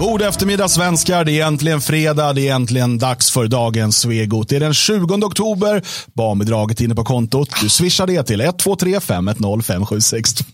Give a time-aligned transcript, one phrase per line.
[0.00, 1.24] God eftermiddag svenskar.
[1.24, 2.32] Det är äntligen fredag.
[2.32, 4.48] Det är äntligen dags för dagens Svegot.
[4.48, 5.82] Det är den 20 oktober.
[6.12, 7.48] Barnbidraget är inne på kontot.
[7.62, 10.44] Du swishar det till 123 510 5762.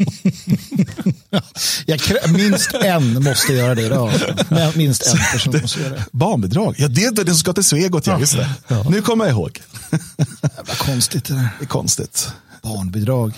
[1.87, 2.01] Jag
[2.33, 3.89] minst en måste göra det.
[3.89, 4.11] Då.
[4.49, 6.05] Men Minst en person måste göra det.
[6.13, 6.75] Barnbidrag?
[6.79, 8.07] Ja, det är det som ska till Svegot.
[8.07, 8.49] Ja, just det.
[8.91, 9.61] Nu kommer jag ihåg.
[10.69, 11.49] Vad konstigt det där.
[11.59, 12.29] Det är konstigt.
[12.63, 13.33] Barnbidrag.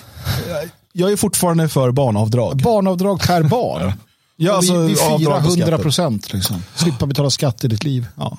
[0.93, 2.61] Jag är fortfarande för barnavdrag.
[2.61, 3.93] Barnavdrag per barn.
[4.37, 5.81] Ja, alltså, vi, vi firar på 100 skatten.
[5.81, 6.33] procent.
[6.33, 6.63] Liksom.
[6.75, 8.07] Slippa betala skatt i ditt liv.
[8.17, 8.37] Ja.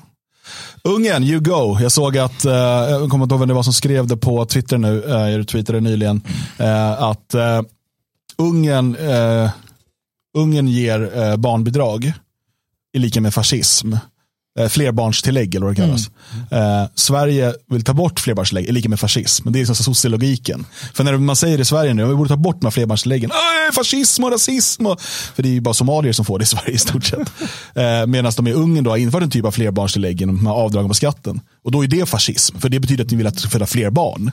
[0.83, 1.79] Ungern, you go.
[1.81, 4.45] Jag såg att, eh, jag kommer inte ihåg vem det var som skrev det på
[4.45, 6.21] Twitter nu, eh, jag retweetade nyligen,
[6.59, 7.63] eh, att eh,
[8.39, 9.51] Ungern, eh,
[10.39, 12.13] Ungern ger eh, barnbidrag
[12.93, 13.95] i lika med fascism.
[14.59, 16.11] Eh, flerbarnstillägg eller vad det kallas.
[16.51, 19.53] Eh, Sverige vill ta bort flerbarnstillägg i lika med fascism.
[19.53, 20.67] Det är liksom sociologiken.
[20.95, 23.31] För när man säger i Sverige nu, vi borde ta bort de här flerbarnstilläggen.
[23.33, 24.87] "Aj, Fascism och rasism.
[24.87, 27.19] Och, för det är ju bara somalier som får det i Sverige i stort sett.
[27.75, 30.55] Eh, Medan de i Ungern då har infört en typ av flerbarnstillägg genom de här
[30.55, 31.41] avdragen på skatten.
[31.65, 32.59] Och då är det fascism.
[32.59, 34.31] För det betyder att ni vill att det ska föda fler barn.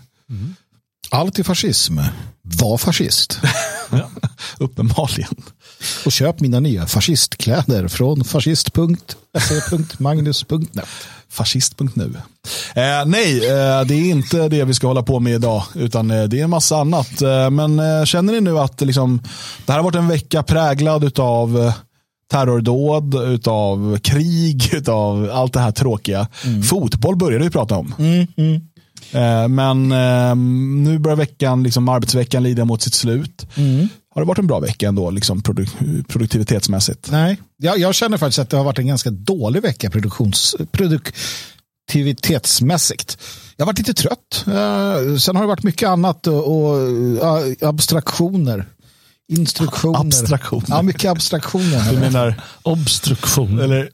[1.09, 1.97] Allt är fascism.
[2.41, 3.39] Var fascist.
[4.57, 5.35] Uppenbarligen.
[6.05, 10.85] Och köp mina nya fascistkläder från fascist.se.magnus.net.
[11.29, 12.13] Fascist.nu.
[12.75, 16.23] Eh, nej, eh, det är inte det vi ska hålla på med idag, utan eh,
[16.23, 17.21] det är en massa annat.
[17.21, 19.19] Eh, men eh, känner ni nu att liksom,
[19.65, 21.73] det här har varit en vecka präglad av eh,
[22.31, 26.27] terrordåd, utav krig, utav allt det här tråkiga.
[26.69, 27.93] Fotboll började vi prata om.
[29.11, 30.35] Eh, Men eh,
[30.83, 33.45] nu börjar veckan, liksom arbetsveckan lida mot sitt slut.
[34.15, 37.11] Har det varit en bra vecka ändå, liksom produk- produktivitetsmässigt?
[37.11, 43.17] Nej, jag, jag känner faktiskt att det har varit en ganska dålig vecka produktions, produktivitetsmässigt.
[43.57, 44.43] Jag har varit lite trött.
[44.47, 48.65] Eh, sen har det varit mycket annat och, och eh, abstraktioner.
[49.31, 49.99] Instruktioner.
[49.99, 50.65] Abstraktioner.
[50.67, 51.91] Ja, mycket abstraktioner.
[51.91, 53.59] Du menar, Obstruktion.
[53.59, 53.89] eller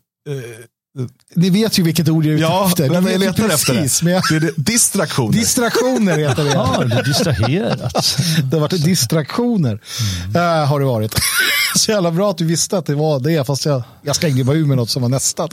[1.35, 2.89] Ni vet ju vilket ord jag är ute Ja, efter.
[2.89, 4.05] Vet jag letar efter precis, det.
[4.05, 5.31] Men jag, Det är det- distraktioner.
[5.33, 6.49] distraktioner heter det.
[6.53, 8.17] Ja, du är distraherat.
[8.43, 9.79] Det har varit distraktioner.
[10.35, 11.15] Eh, har det varit.
[11.75, 13.47] Så jävla bra att du visste att det var det.
[13.47, 15.49] Fast jag, jag ska inte ur med något som var nästan.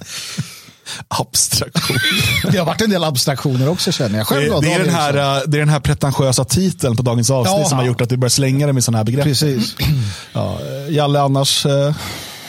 [1.09, 1.97] Abstraktion.
[2.53, 4.27] Det har varit en del abstraktioner också känner jag.
[4.27, 7.03] Själv Det, då, det, är den här, eh, det är den här pretentiösa titeln på
[7.03, 7.69] dagens avsnitt Ja.
[7.69, 9.25] som har gjort att du börjar slänga dig med sådana här begrepp.
[9.25, 9.75] Precis.
[10.33, 10.59] Ja,
[10.89, 11.67] eh, Jalle, annars?
[11.67, 11.95] eh,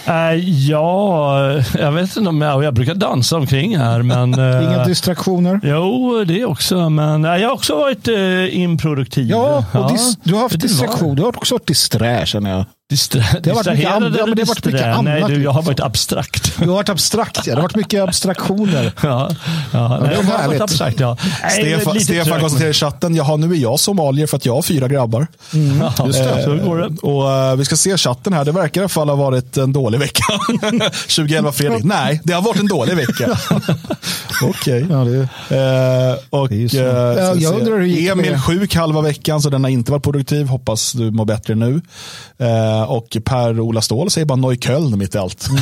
[0.07, 0.34] Äh,
[0.69, 4.01] ja, jag vet inte om jag, jag brukar dansa omkring här.
[4.01, 5.59] Men, äh, Inga distraktioner.
[5.63, 6.90] Jo, det också.
[6.90, 9.29] Men äh, jag har också varit äh, improduktiv.
[9.29, 11.16] Ja, och dis, du har haft distraktion.
[11.16, 12.66] Du har också varit disträ känner jag.
[12.90, 15.02] Distra, Det har varit mycket distraherad an- ja, eller men det har varit mycket disträ?
[15.02, 16.58] Nej, annat du, jag har varit abstrakt.
[16.59, 17.38] Du har varit abstrakt.
[17.38, 17.44] Ja.
[17.46, 18.92] Det har varit mycket abstraktioner.
[19.03, 19.30] Ja,
[19.74, 20.48] ja, nej, är jag har härligt.
[20.48, 21.00] varit abstrakt.
[21.00, 21.18] Ja.
[21.42, 24.56] Nej, Stefan, lite Stefan konstaterar i chatten, jaha nu är jag somalier för att jag
[24.56, 25.28] har fyra grabbar.
[25.52, 26.44] men- Ja, just det.
[26.44, 27.02] Så går det.
[27.02, 29.74] Och eh, vi ska se chatten här, det verkar i alla fall ha varit en
[29.74, 30.24] dålig vecka.
[30.92, 33.38] 2011 Fredrik, nej det har varit en dålig vecka.
[34.44, 34.86] Okej.
[34.90, 39.02] Ja, det, Eh, och, Det eh, Ja, ska jag undrar hur det Emil sjuk halva
[39.02, 40.48] veckan så den har inte varit produktiv.
[40.48, 41.81] Hoppas du mår bättre nu.
[42.78, 45.48] Eh, och Per-Ola Ståhl säger bara Neukölln mitt i allt.
[45.50, 45.62] Mm.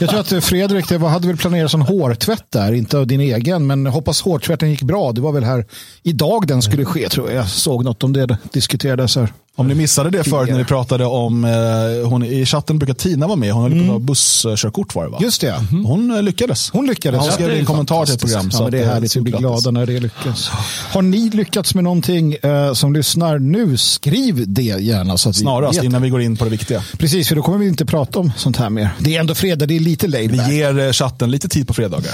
[0.00, 3.06] jag tror att eh, Fredrik det var, hade väl planerat en hårtvätt där, inte av
[3.06, 5.12] din egen, men hoppas hårtvätten gick bra.
[5.12, 5.66] Det var väl här
[6.02, 7.38] idag den skulle ske tror jag.
[7.38, 9.32] Jag såg något om det diskuterades här.
[9.54, 13.26] Om ni missade det förut när vi pratade om, eh, hon, i chatten brukar Tina
[13.26, 15.18] vara med, hon höll på att busskörkort var det va?
[15.22, 15.54] Just det,
[15.84, 16.70] Hon eh, lyckades.
[16.70, 17.20] hon lyckades.
[17.20, 18.48] Hon skrev en kommentar till ett program.
[18.52, 20.48] Ja, så men det är eh, härligt, vi blir glada när det lyckas.
[20.92, 25.18] Har ni lyckats med någonting eh, som lyssnar nu, skriv det gärna.
[25.18, 25.84] Så att Snarast vi vet.
[25.84, 26.82] innan vi går in på det viktiga.
[26.98, 28.90] Precis, för då kommer vi inte prata om sånt här mer.
[28.98, 30.30] Det är ändå fredag, det är lite laid.
[30.30, 32.12] Vi ger eh, chatten lite tid på fredagar.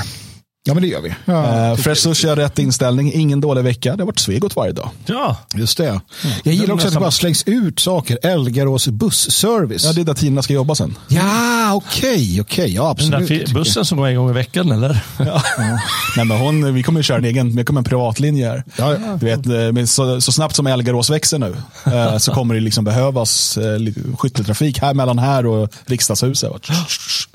[0.68, 1.14] Ja, men det gör vi.
[1.24, 3.96] Ja, Eh, Fresh Sushi har rätt inställning, ingen dålig vecka.
[3.96, 4.90] Det har varit Svegot varje dag.
[5.06, 6.00] Ja, just det.
[6.44, 8.18] Jag gillar också att det bara slängs ut saker.
[8.22, 9.84] Elgarås bussservice.
[9.84, 10.98] Ja, det är där Tina ska jobba sen.
[11.08, 12.74] Ja, okej, okej.
[12.74, 15.04] Ja, den där bussen som går en gång i veckan eller?
[16.16, 18.64] Nej, men hon, vi kommer att köra en egen, vi kommer en privatlinje här.
[18.76, 19.16] Ja, ja.
[19.20, 21.56] Du vet, eh, men så, så snabbt som Elgarås växer nu
[21.86, 23.78] eh, så kommer det liksom behövas eh,
[24.18, 26.52] skytteltrafik här mellan här och riksdagshuset.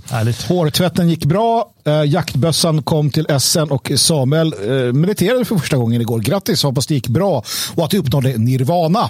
[0.10, 0.42] Härligt.
[0.42, 1.70] Hårtvätten gick bra.
[1.86, 6.20] Eh, jaktbössan kom till SN och Samuel eh, mediterade för första gången igår.
[6.20, 7.44] Grattis, hoppas det gick bra
[7.76, 9.10] och att du uppnådde nirvana.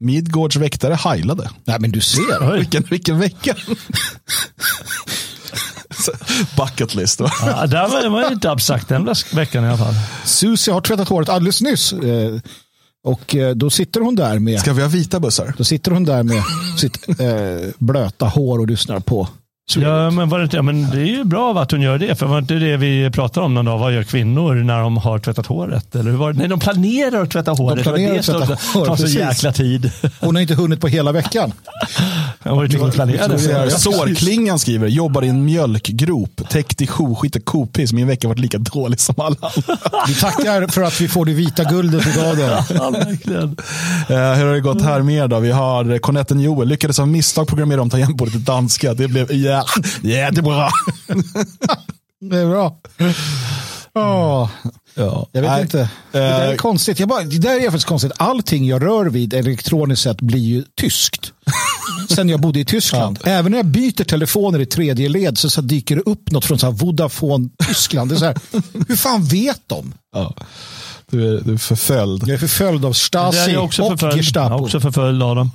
[0.00, 1.50] Midgårds väktare heilade.
[1.64, 2.52] Nej, men du ser.
[2.58, 3.56] Vilken, vilken vecka!
[6.56, 7.20] Bucket list.
[7.20, 7.30] Va?
[7.40, 9.94] Ja, där var det var inte abstrakt den veckan i alla fall.
[10.24, 11.92] Susie har tvättat håret alldeles nyss.
[11.92, 12.38] Eh,
[13.04, 15.54] och eh, då sitter hon där med, Ska vi ha vita bussar?
[15.58, 16.42] då sitter hon där med
[16.78, 19.28] sitt eh, blöta hår och lyssnar på.
[19.76, 22.14] Ja, men, var det, ja, men det är ju bra att hon gör det.
[22.14, 23.78] För var det inte det vi pratade om någon dag?
[23.78, 25.94] Vad gör kvinnor när de har tvättat håret?
[25.94, 26.38] Eller hur var det?
[26.38, 27.82] Nej, de planerar att tvätta håret.
[27.82, 29.92] planerar det att tvätta det håret, tar så jäkla tid.
[30.20, 31.52] Hon har inte hunnit på hela veckan.
[32.44, 33.70] Var ju.
[33.70, 37.92] Sårklingan skriver, jobbar i en mjölkgrop, täckt i joskit och kopiss.
[37.92, 39.78] Min vecka har varit lika dålig som alla andra.
[40.08, 42.36] Vi tackar för att vi får det vita guldet idag.
[42.36, 42.74] Då.
[42.74, 43.56] Ja, verkligen.
[44.08, 45.38] Eh, hur har det gått här mer då?
[45.38, 48.94] Vi har Cornetten Joel, lyckades av misstag programmera om tangentbordet till danska.
[48.94, 49.64] Det blev ja,
[50.02, 50.68] jättebra.
[52.20, 52.76] Det är bra.
[53.94, 54.50] Åh,
[54.94, 55.28] Ja.
[55.32, 55.78] jag vet Nej, inte.
[56.12, 56.98] Det där är eh, konstigt.
[56.98, 58.12] Jag bara, det där är faktiskt konstigt.
[58.16, 61.32] Allting jag rör vid elektroniskt sett blir ju tyskt.
[62.08, 63.18] Sen jag bodde i Tyskland.
[63.24, 66.58] Även när jag byter telefoner i tredje led så, så dyker det upp något från
[66.58, 68.10] så här Vodafone Tyskland.
[68.10, 68.36] Det är så här,
[68.88, 69.94] hur fan vet de?
[70.14, 70.34] Ja.
[71.14, 72.22] Du, är, du är förföljd.
[72.22, 74.12] Jag är förföljd av Det är Stasi jag också och förföljd.
[74.12, 74.64] Jag är Gestapo.
[74.64, 75.50] också förföljd av dem.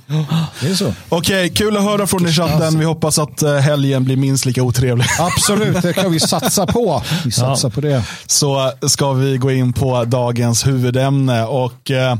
[0.60, 0.94] Det är så.
[1.08, 2.78] Okej, kul att höra från er i chatten.
[2.78, 5.06] Vi hoppas att eh, helgen blir minst lika otrevlig.
[5.18, 7.02] Absolut, det kan vi satsa på.
[7.24, 8.02] Vi satsar på det.
[8.26, 11.44] så ska vi gå in på dagens huvudämne.
[11.44, 12.16] Och eh,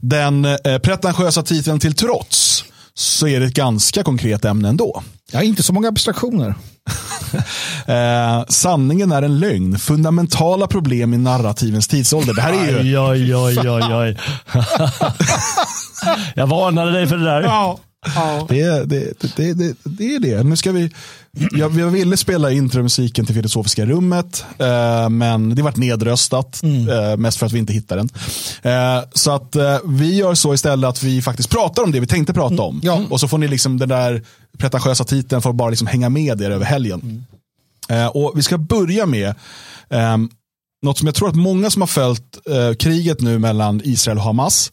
[0.00, 5.02] den eh, pretentiösa titeln till trots så är det ett ganska konkret ämne ändå.
[5.32, 6.54] Har inte så många abstraktioner.
[7.86, 9.78] Eh, sanningen är en lögn.
[9.78, 12.34] Fundamentala problem i narrativens tidsålder.
[12.34, 12.98] Det här är ju...
[12.98, 14.18] Oj, oj, oj, oj, oj.
[16.34, 17.42] Jag varnade dig för det där.
[17.42, 17.78] Ja.
[18.48, 20.42] Det, det, det, det, det är det.
[20.42, 20.90] Nu ska vi...
[21.40, 26.60] Jag, jag ville spela intromusiken till Filosofiska rummet, eh, men det vart nedröstat.
[26.62, 28.08] Eh, mest för att vi inte hittade den.
[28.72, 32.06] Eh, så att eh, vi gör så istället att vi faktiskt pratar om det vi
[32.06, 32.80] tänkte prata om.
[32.82, 33.02] Ja.
[33.10, 34.22] Och så får ni liksom den där
[34.58, 37.26] pretentiösa titeln får bara liksom hänga med er över helgen.
[37.88, 39.34] Eh, och Vi ska börja med
[39.90, 40.30] ehm,
[40.82, 44.24] något som jag tror att många som har följt eh, kriget nu mellan Israel och
[44.24, 44.72] Hamas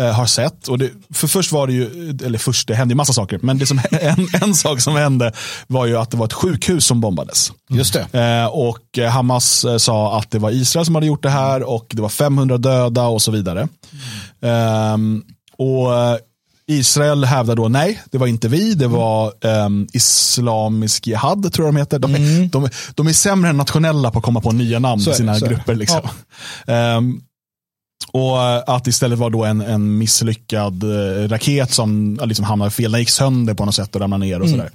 [0.00, 0.68] eh, har sett.
[0.68, 3.58] Och det, för först var det ju, eller först, det hände ju massa saker, men
[3.58, 5.32] det som, en, en sak som hände
[5.66, 7.52] var ju att det var ett sjukhus som bombades.
[7.70, 8.20] Just det.
[8.20, 11.62] Eh, och eh, Hamas eh, sa att det var Israel som hade gjort det här
[11.62, 13.68] och det var 500 döda och så vidare.
[14.42, 15.22] Ehm,
[15.58, 16.16] och eh,
[16.68, 21.74] Israel hävdar då nej, det var inte vi, det var ehm, Islamisk Jihad tror jag
[21.74, 21.98] de heter.
[21.98, 25.14] De, är- de, de är sämre än nationella på att komma på nya namn i
[25.14, 25.48] sina det.
[25.48, 25.74] grupper.
[25.74, 26.00] Liksom.
[26.66, 27.20] Ehm,
[28.12, 32.92] och eh, att istället var då en, en misslyckad eh, raket som liksom hamnade fel,
[32.92, 34.70] den gick sönder på något sätt och ramlade ner och sådär.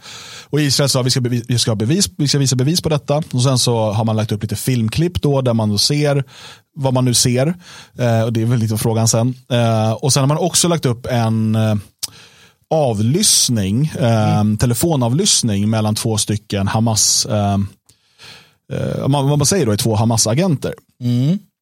[0.49, 3.23] Och Israel sa vi ska, bevis, vi, ska bevis, vi ska visa bevis på detta.
[3.31, 6.23] Och sen så har man lagt upp lite filmklipp då där man då ser
[6.75, 7.47] vad man nu ser.
[7.99, 9.33] Eh, och det är väl lite frågan sen.
[9.51, 11.75] Eh, och sen har man också lagt upp en eh,
[12.73, 17.53] avlyssning, eh, telefonavlyssning mellan två stycken Hamas, eh,
[18.73, 20.73] eh, vad vad man säger då är två Hamas-agenter.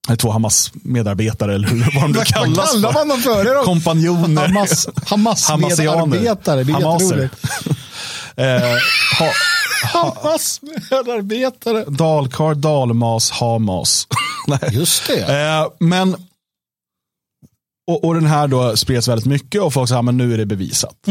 [0.07, 2.99] Eller två Hamas-medarbetare eller vad de nu Vad kallas kallar för.
[2.99, 3.63] man dem för?
[3.65, 4.47] Kompanjoner.
[4.47, 4.87] Hamas,
[5.49, 6.63] Hamas-medarbetare.
[6.63, 7.05] Det är Hamaser.
[7.05, 7.35] jätteroligt.
[8.39, 8.61] Eh,
[9.19, 9.31] ha,
[9.93, 11.85] Hamas-medarbetare.
[11.87, 14.07] Dalkar, Dalmas, Hamas.
[14.71, 15.41] Just det.
[15.41, 16.15] Eh, men
[17.87, 20.45] och, och den här då spreds väldigt mycket och folk sa men nu är det
[20.45, 21.07] bevisat.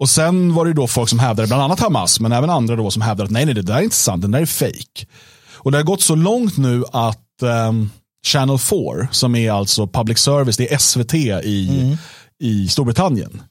[0.00, 2.90] Och sen var det då folk som hävdade, bland annat Hamas, men även andra då
[2.90, 5.06] som hävdade att nej, nej, det där är inte sant, den där är fake.
[5.52, 7.90] Och det har gått så långt nu att ehm,
[8.26, 11.96] Channel 4, som är alltså public service, det är SVT i,
[12.42, 13.42] i Storbritannien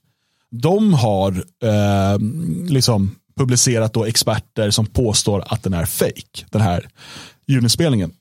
[0.50, 6.89] De har ehm, liksom publicerat då experter som påstår att den är fake, den här
[7.47, 8.12] ljudinspelningen.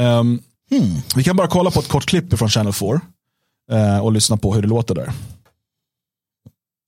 [0.00, 0.38] Ehm,
[1.16, 3.00] Vi kan bara kolla på ett kort klipp från Channel 4
[3.72, 5.12] eh, och lyssna på hur det låter där.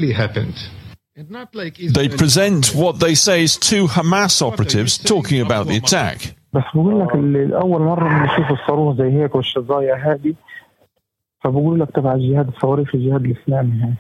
[0.03, 0.55] really happened.
[1.95, 6.37] They present what they say is two Hamas operatives talking about the attack.
[6.53, 10.35] بس بقول لك اللي اول مره بنشوف الصاروخ زي هيك والشظايا هذه
[11.45, 13.95] فبقول لك تبع الجهاد الصواريخ الجهاد الاسلامي هاي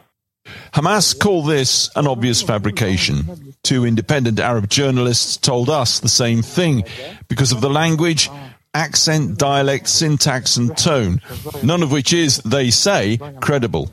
[0.73, 3.55] Hamas call this an obvious fabrication.
[3.63, 6.83] Two independent Arab journalists told us the same thing
[7.27, 8.29] because of the language,
[8.73, 11.21] accent, dialect, syntax, and tone,
[11.63, 13.89] none of which is, they say, credible.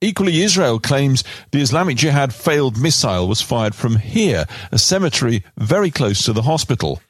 [0.00, 5.90] Equally, Israel claims the Islamic Jihad failed missile was fired from here, a cemetery very
[5.90, 7.00] close to the hospital.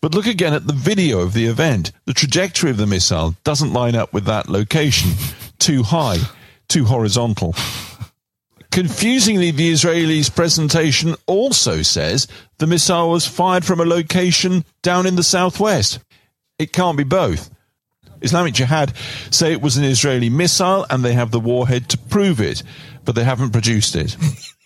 [0.00, 1.92] But look again at the video of the event.
[2.04, 5.12] The trajectory of the missile doesn't line up with that location.
[5.58, 6.18] Too high,
[6.70, 7.54] too horizontal.
[8.70, 15.16] Confusingly, the Israelis' presentation also says the missile was fired from a location down in
[15.16, 15.98] the southwest.
[16.58, 17.50] It can't be both.
[18.22, 18.92] Islamic Jihad
[19.30, 22.62] say it was an Israeli missile and they have the warhead to prove it,
[23.04, 24.16] but they haven't produced it.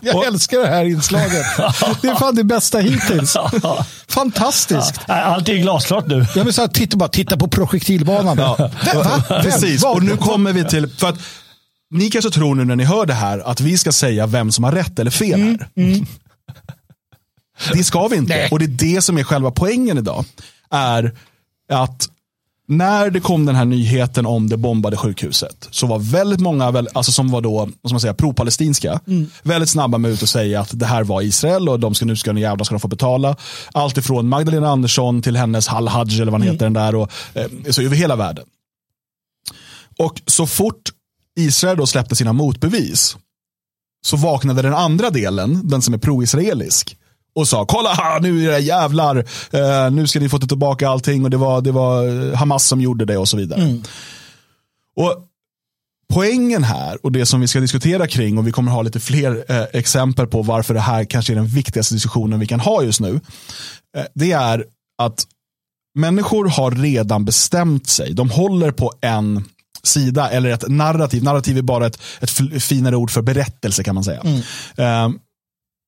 [0.00, 1.46] Jag älskar det här inslaget.
[2.02, 3.36] Det är fan det bästa hittills.
[4.08, 5.00] Fantastiskt.
[5.06, 6.26] Allt är glasklart nu.
[6.34, 8.38] Jag vill säga, titta, bara, titta på projektilbanan.
[8.38, 9.24] Ja, Vem, va?
[9.28, 9.42] Vem?
[9.42, 11.18] Precis, och nu kommer vi till, för att
[11.90, 14.64] ni kanske tror nu när ni hör det här att vi ska säga vem som
[14.64, 16.06] har rätt eller fel här.
[17.72, 18.36] Det ska vi inte.
[18.36, 18.48] Nej.
[18.50, 20.24] Och det är det som är själva poängen idag.
[20.70, 21.12] Är
[21.72, 22.08] att
[22.70, 27.12] när det kom den här nyheten om det bombade sjukhuset så var väldigt många alltså
[27.12, 29.00] som var då ska man säga, pro-palestinska
[29.42, 32.16] väldigt snabba med ut och säga att det här var Israel och de ska, nu
[32.16, 33.36] ska ni jävlar ska de få betala.
[33.72, 37.46] Allt ifrån Magdalena Andersson till hennes Hal-Haj eller vad han heter den där och eh,
[37.70, 38.44] så över hela världen.
[39.98, 40.90] Och så fort
[41.36, 43.16] Israel då släppte sina motbevis
[44.06, 46.96] så vaknade den andra delen, den som är pro-israelisk
[47.34, 49.16] och sa kolla nu är det jävlar,
[49.50, 52.80] eh, nu ska ni få ta tillbaka allting och det var, det var Hamas som
[52.80, 53.60] gjorde det och så vidare.
[54.96, 55.26] Och
[56.12, 59.44] Poängen här och det som vi ska diskutera kring och vi kommer ha lite fler
[59.48, 63.00] eh, exempel på varför det här kanske är den viktigaste diskussionen vi kan ha just
[63.00, 63.20] nu.
[63.96, 64.64] Eh, det är
[65.02, 65.26] att
[65.94, 68.14] människor har redan bestämt sig.
[68.14, 69.44] De håller på en
[69.82, 71.22] sida eller ett narrativ.
[71.22, 74.22] Narrativ är bara ett, ett finare ord för berättelse kan man säga.
[74.76, 75.08] Eh,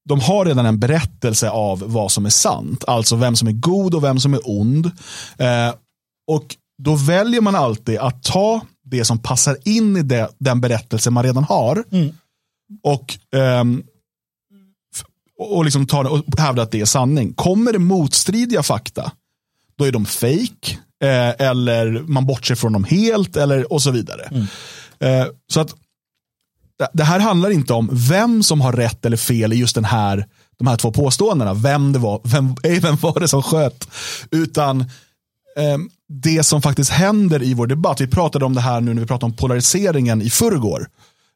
[0.08, 2.84] de har redan en berättelse av vad som är sant.
[2.86, 4.86] Alltså vem som är god och vem som är ond.
[5.38, 5.74] Eh,
[6.26, 11.10] och då väljer man alltid att ta det som passar in i det, den berättelse
[11.10, 11.84] man redan har.
[12.82, 13.82] Och, ehm,
[14.96, 15.04] f-
[15.38, 17.32] och, liksom ta och hävda att det är sanning.
[17.34, 19.12] Kommer det motstridiga fakta,
[19.78, 24.46] då är de fake eh, eller man bortser från dem helt eller och så vidare.
[25.00, 25.74] Eh, så att
[26.82, 29.84] det- det här handlar inte om vem som har rätt eller fel i just den
[29.84, 30.26] här,
[30.58, 31.54] de här två påståendena.
[31.54, 33.88] Vem det var, vem, eh, vem var det som sköt?
[34.30, 34.80] Utan
[35.56, 38.00] eh, det som faktiskt händer i vår debatt.
[38.00, 40.86] Vi pratade om det här nu när vi pratade om polariseringen i förrgår.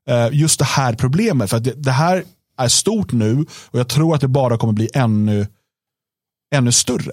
[0.08, 1.50] Eh, just det här problemet.
[1.50, 2.24] För att det, det här
[2.58, 5.46] är stort nu och jag tror att det bara kommer bli ännu,
[6.54, 7.12] ännu större.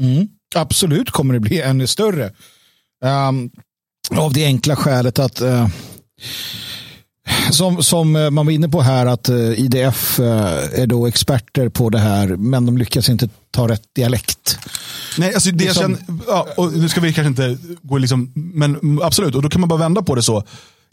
[0.00, 0.28] Mm.
[0.54, 2.32] Absolut kommer det bli ännu större.
[3.04, 3.50] Um,
[4.10, 5.68] av det enkla skälet att uh
[7.50, 11.68] som, som eh, man var inne på här att eh, IDF eh, är då experter
[11.68, 14.58] på det här men de lyckas inte ta rätt dialekt.
[15.18, 18.32] Nej, alltså det jag Liksom- känner, ja, och nu ska vi kanske inte gå liksom,
[18.34, 20.44] men absolut, och då kan man bara vända på det så.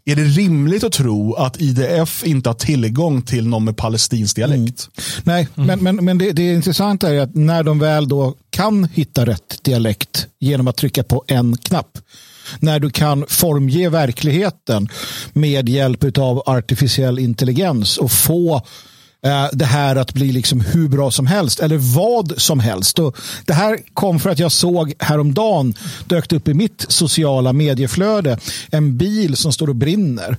[0.05, 4.89] Är det rimligt att tro att IDF inte har tillgång till någon med palestinsk dialekt?
[5.23, 9.25] Nej, men, men, men det, det intressanta är att när de väl då kan hitta
[9.25, 11.97] rätt dialekt genom att trycka på en knapp.
[12.59, 14.89] När du kan formge verkligheten
[15.33, 18.55] med hjälp av artificiell intelligens och få
[19.25, 22.99] eh, det här att bli liksom hur bra som helst eller vad som helst.
[22.99, 25.73] Och det här kom för att jag såg häromdagen
[26.05, 28.37] dök det upp i mitt sociala medieflöde
[28.71, 30.37] en bil som står och brinner.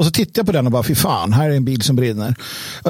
[0.00, 1.96] Och så tittar jag på den och bara, fy fan, här är en bil som
[1.96, 2.34] brinner.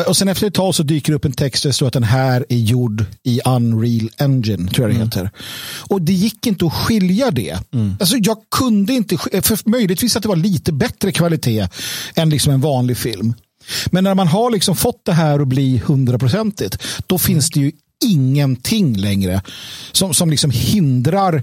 [0.07, 1.93] Och sen efter ett tag så dyker det upp en text där det står att
[1.93, 5.31] den här är gjord i Unreal Engine, tror jag det heter.
[5.88, 7.59] Och det gick inte att skilja det.
[8.00, 11.69] Alltså jag kunde inte, sk- för möjligtvis att det var lite bättre kvalitet
[12.14, 13.35] än liksom en vanlig film.
[13.87, 17.73] Men när man har liksom fått det här att bli hundraprocentigt, då finns det ju
[18.05, 19.43] ingenting längre
[19.93, 21.43] som, som liksom hindrar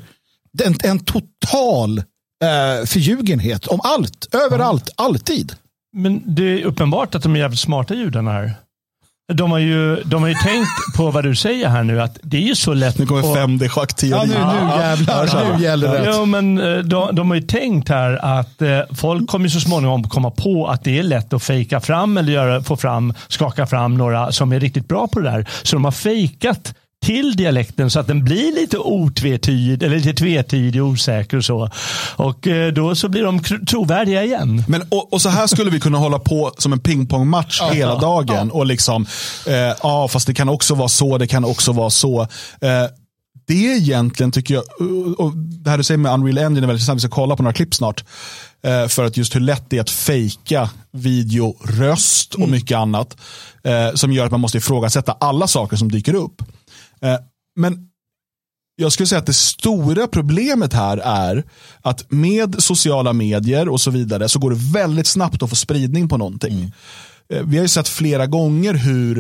[0.64, 2.04] en, en total
[2.44, 5.56] eh, förljugenhet om allt, överallt, alltid.
[5.98, 8.54] Men det är uppenbart att de är jävligt smarta judarna här.
[9.34, 12.38] De har ju, de har ju tänkt på vad du säger här nu, att det
[12.38, 14.10] är ju så lätt Nu kommer att- 5D-schackteori.
[14.12, 16.14] Ja, nu, nu jävlar, nu gäller det.
[16.16, 20.04] Jo, men eh, de, de har ju tänkt här att eh, folk kommer så småningom
[20.10, 23.98] komma på att det är lätt att fejka fram eller göra, få fram, skaka fram
[23.98, 25.48] några som är riktigt bra på det där.
[25.64, 26.74] Så de har fejkat
[27.06, 31.70] till dialekten så att den blir lite otvetydig, eller lite tvetydig och osäker och så.
[32.16, 34.64] Och eh, då så blir de trovärdiga igen.
[34.68, 38.52] Men, och, och så här skulle vi kunna hålla på som en pingpongmatch hela dagen.
[38.52, 39.06] Och liksom,
[39.48, 42.22] eh, ja fast det kan också vara så, det kan också vara så.
[42.22, 42.28] Eh,
[43.48, 44.64] det är egentligen, tycker jag,
[45.20, 47.44] och- det här du säger med Unreal Engine är väldigt intressant, vi ska kolla på
[47.44, 48.04] några klipp snart.
[48.64, 53.18] Eh, för att just hur lätt det är att fejka video, röst och mycket annat.
[53.64, 56.42] Eh, som gör att man måste ifrågasätta alla saker som dyker upp.
[57.02, 57.18] Eh,
[57.56, 57.90] men
[58.76, 61.44] jag skulle säga att det stora problemet här är
[61.82, 66.10] att med sociala medier och så vidare så går det väldigt snabbt att få spridning
[66.10, 66.74] på någonting.
[67.34, 69.20] Eh, Vi har ju sett flera gånger hur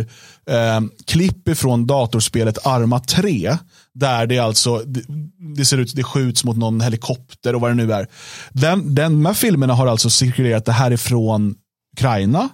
[0.49, 3.57] eh, klipp ifrån datorspelet Arma 3,
[3.93, 5.01] där det alltså det,
[5.55, 8.07] det ser ut det skjuts mot någon helikopter och vad det nu är.
[8.51, 11.55] Den, den, de här filmerna har alltså cirkulerat det här ifrån
[11.97, 12.49] Ukraina,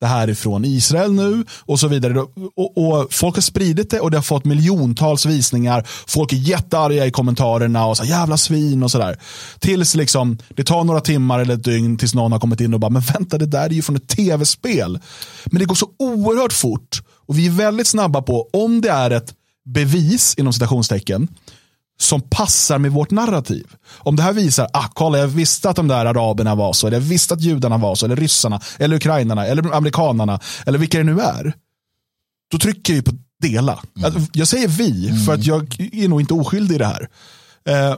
[0.00, 2.20] det här är från Israel nu och så vidare.
[2.56, 5.86] Och, och Folk har spridit det och det har fått miljontals visningar.
[6.06, 9.18] Folk är jättearga i kommentarerna och så här, jävla svin och sådär.
[9.58, 12.80] Tills liksom, det tar några timmar eller ett dygn tills någon har kommit in och
[12.80, 14.98] bara, men vänta det där är ju från ett tv-spel.
[15.44, 19.10] Men det går så oerhört fort och vi är väldigt snabba på, om det är
[19.10, 19.34] ett
[19.66, 21.28] bevis inom citationstecken,
[21.98, 23.66] som passar med vårt narrativ.
[23.98, 26.96] Om det här visar, ah, kolla jag visste att de där araberna var så, eller
[26.96, 31.04] jag visste att judarna var så, eller ryssarna, eller ukrainarna, eller amerikanarna, eller vilka det
[31.04, 31.54] nu är.
[32.50, 33.12] Då trycker vi på
[33.42, 33.72] dela.
[34.04, 37.08] Att- Jag säger vi, för att jag är nog inte oskyldig i det här.
[37.68, 37.96] Eh,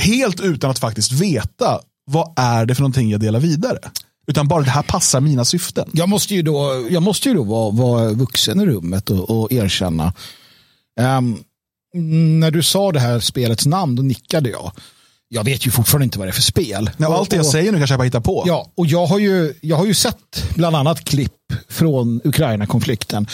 [0.00, 3.78] helt utan att faktiskt veta vad är det för någonting jag delar vidare.
[4.26, 5.90] Utan bara det här passar mina syften.
[5.92, 9.52] Jag måste ju då, jag måste ju då vara, vara vuxen i rummet och, och
[9.52, 10.12] erkänna.
[11.00, 11.38] Ehm,
[12.40, 14.72] när du sa det här spelets namn, då nickade jag.
[15.28, 16.90] Jag vet ju fortfarande inte vad det är för spel.
[16.96, 18.44] Ja, allt det jag säger nu kanske jag bara hittar på.
[18.46, 21.32] Ja, och jag har, ju, jag har ju sett bland annat klipp
[21.68, 23.26] från Ukraina-konflikten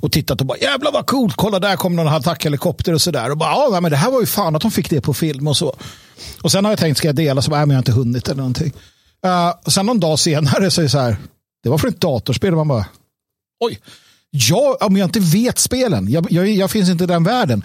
[0.00, 3.30] och tittat och bara jävlar vad coolt, kolla där kom någon attackhelikopter och sådär.
[3.30, 5.48] Och bara ja, men det här var ju fan att de fick det på film
[5.48, 5.76] och så.
[6.42, 7.42] Och sen har jag tänkt, ska jag dela?
[7.42, 8.72] Så bara, nej, men jag har inte hunnit eller någonting.
[9.26, 11.16] Uh, och sen någon dag senare så är det så här,
[11.62, 12.86] det var från ett datorspel och man bara,
[13.64, 13.78] oj.
[14.30, 16.10] Ja, om jag inte vet spelen.
[16.10, 17.64] Jag, jag, jag finns inte i den världen.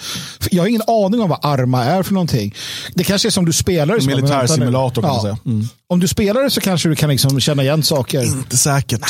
[0.52, 2.56] Jag har ingen aning om vad Arma är för någonting.
[2.94, 4.02] Det kanske är som du spelar det.
[4.02, 4.60] som- Militär vänta nu.
[4.60, 5.38] simulator kan man säga.
[5.46, 5.68] Mm.
[5.88, 8.24] Om du spelar det så kanske du kan liksom känna igen saker.
[8.24, 9.02] Inte säkert.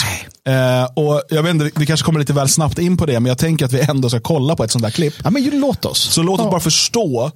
[0.47, 3.29] Eh, och jag vet inte, vi kanske kommer lite väl snabbt in på det, men
[3.29, 5.13] jag tänker att vi ändå ska kolla på ett sånt där klipp.
[5.23, 5.99] Ja, men låt oss.
[6.13, 6.51] Så låt oss Ja.
[6.51, 7.31] bara förstå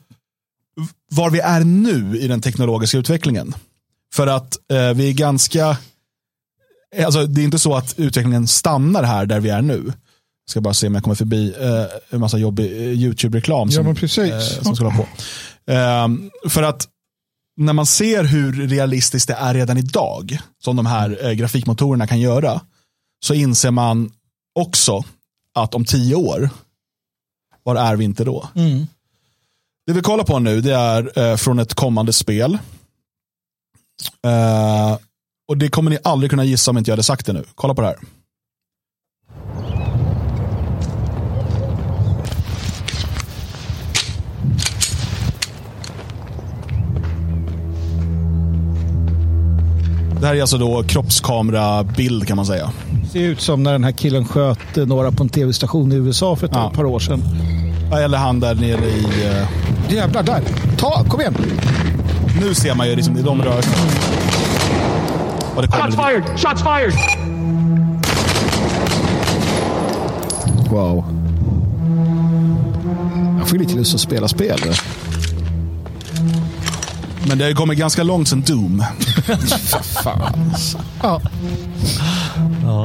[1.12, 3.56] var vi är nu i den teknologiska utvecklingen.
[4.14, 5.78] För att eh, vi är ganska,
[7.06, 9.94] alltså det är inte så att utvecklingen stannar här där vi är nu.
[10.50, 13.96] Ska bara se om jag kommer förbi eh, en massa jobbig eh, YouTube-reklam Ja, som,
[13.96, 14.18] precis.
[14.32, 15.08] eh, som ska hålla på.
[15.72, 16.88] Ehm, för att
[17.58, 22.20] när man ser hur realistiskt det är redan idag, som de här eh, grafikmotorerna kan
[22.20, 22.62] göra,
[23.26, 24.12] så inser man
[24.60, 25.04] också
[25.56, 26.50] att om tio år,
[27.64, 28.50] var är vi inte då?
[28.56, 28.88] Mm.
[29.88, 32.58] Det vi kollar på nu det är eh, från ett kommande spel.
[34.26, 34.98] Eh,
[35.48, 37.44] och det kommer ni aldrig kunna gissa om inte jag hade sagt det nu.
[37.56, 37.98] Kolla på det här.
[50.26, 52.72] Det här är alltså då kroppskamerabild kan man säga.
[53.12, 56.36] ser ut som när den här killen sköt eh, några på en tv-station i USA
[56.36, 56.72] för ett Ja.
[56.76, 57.24] par år sedan.
[57.92, 59.06] Ja, Eller han där nere i...
[59.26, 60.42] eh, Jävlar, där.
[60.78, 61.36] Ta, kom igen.
[62.42, 63.72] Nu ser man ju liksom, de rör sig.
[65.62, 66.24] Det Shots fired!
[66.40, 66.94] Shots fired!
[70.72, 71.06] Wow.
[73.40, 74.60] Jag får ju lite lust att spela spel.
[77.28, 78.84] Men det har kommit ganska långt sedan Doom.
[80.04, 80.54] Fan.
[81.04, 81.22] Ja.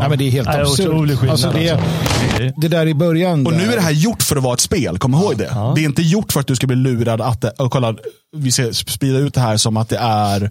[0.00, 0.86] Nej, men det är helt Nej, absurt.
[0.86, 2.60] skillnad, Alltså, det, alltså.
[2.60, 3.46] det där i början.
[3.46, 5.72] Och nu där- är det här gjort för att vara ett spel, kom ihåg det.
[5.74, 7.94] Det är inte gjort för att du ska bli lurad att det, och kolla,
[8.36, 10.50] vi ska sprida ut det här som att det är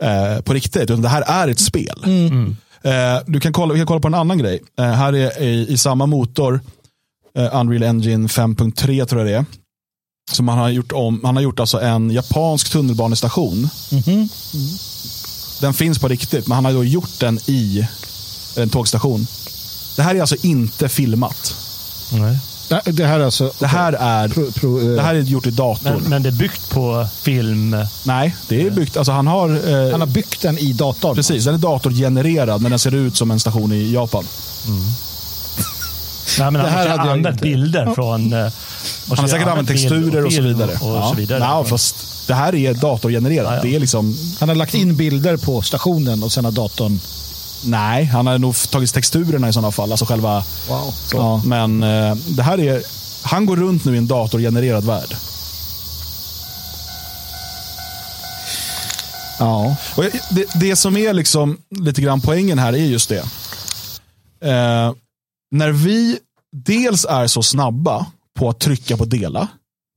[0.00, 0.82] eh, på riktigt.
[0.82, 1.98] Utan det här är ett spel.
[2.84, 2.92] Eh,
[3.26, 4.60] du kan kolla, vi kan kolla på en annan grej.
[4.78, 6.60] Eh, här är i, i samma motor,
[7.38, 9.44] eh, Unreal Engine 5.3 tror jag det är.
[10.32, 13.68] Som han har gjort om, han har gjort alltså en japansk tunnelbanestation.
[15.60, 17.86] Den finns på riktigt, men han har då gjort den i
[18.56, 19.26] en tågstation.
[19.96, 21.54] Det här är alltså inte filmat.
[22.12, 22.38] Nej.
[22.84, 23.52] Det här är alltså.
[23.58, 25.92] Det här är, Pro, pro, eh, det här är gjort i datorn.
[26.00, 27.76] Men, men det är byggt på film.
[28.04, 28.96] Nej, det är byggt.
[28.96, 31.14] Alltså han har, eh, han har byggt den i datorn.
[31.16, 34.24] precis, den är datorgenererad men den ser ut som en station i Japan.
[36.38, 37.42] Nej, men Det han här har hade jag använt inte.
[37.44, 38.32] bilder från...
[38.32, 38.52] eh, och
[39.08, 40.70] Han har så säkert använt texturer och så film vidare.
[40.80, 41.08] Och ja.
[41.10, 41.38] så vidare.
[41.38, 43.46] Ja, fast det här är datorgenererat.
[43.50, 43.62] Ja, ja.
[43.62, 47.00] Det är liksom, Han har lagt in bilder på stationen och sen har datorn.
[47.64, 49.90] nej, han har nog tagit texturerna i sådana fall.
[49.90, 50.94] Alltså själva, Wow.
[51.12, 52.82] ja, men eh, det här är,
[53.22, 55.16] han går runt nu i en datorgenererad värld.
[59.38, 59.76] Ja.
[59.96, 63.24] Och det, det som är liksom lite grann poängen här är just det.
[64.50, 64.92] Eh,
[65.50, 66.18] när vi
[66.52, 68.06] dels är så snabba
[68.38, 69.48] på att trycka på dela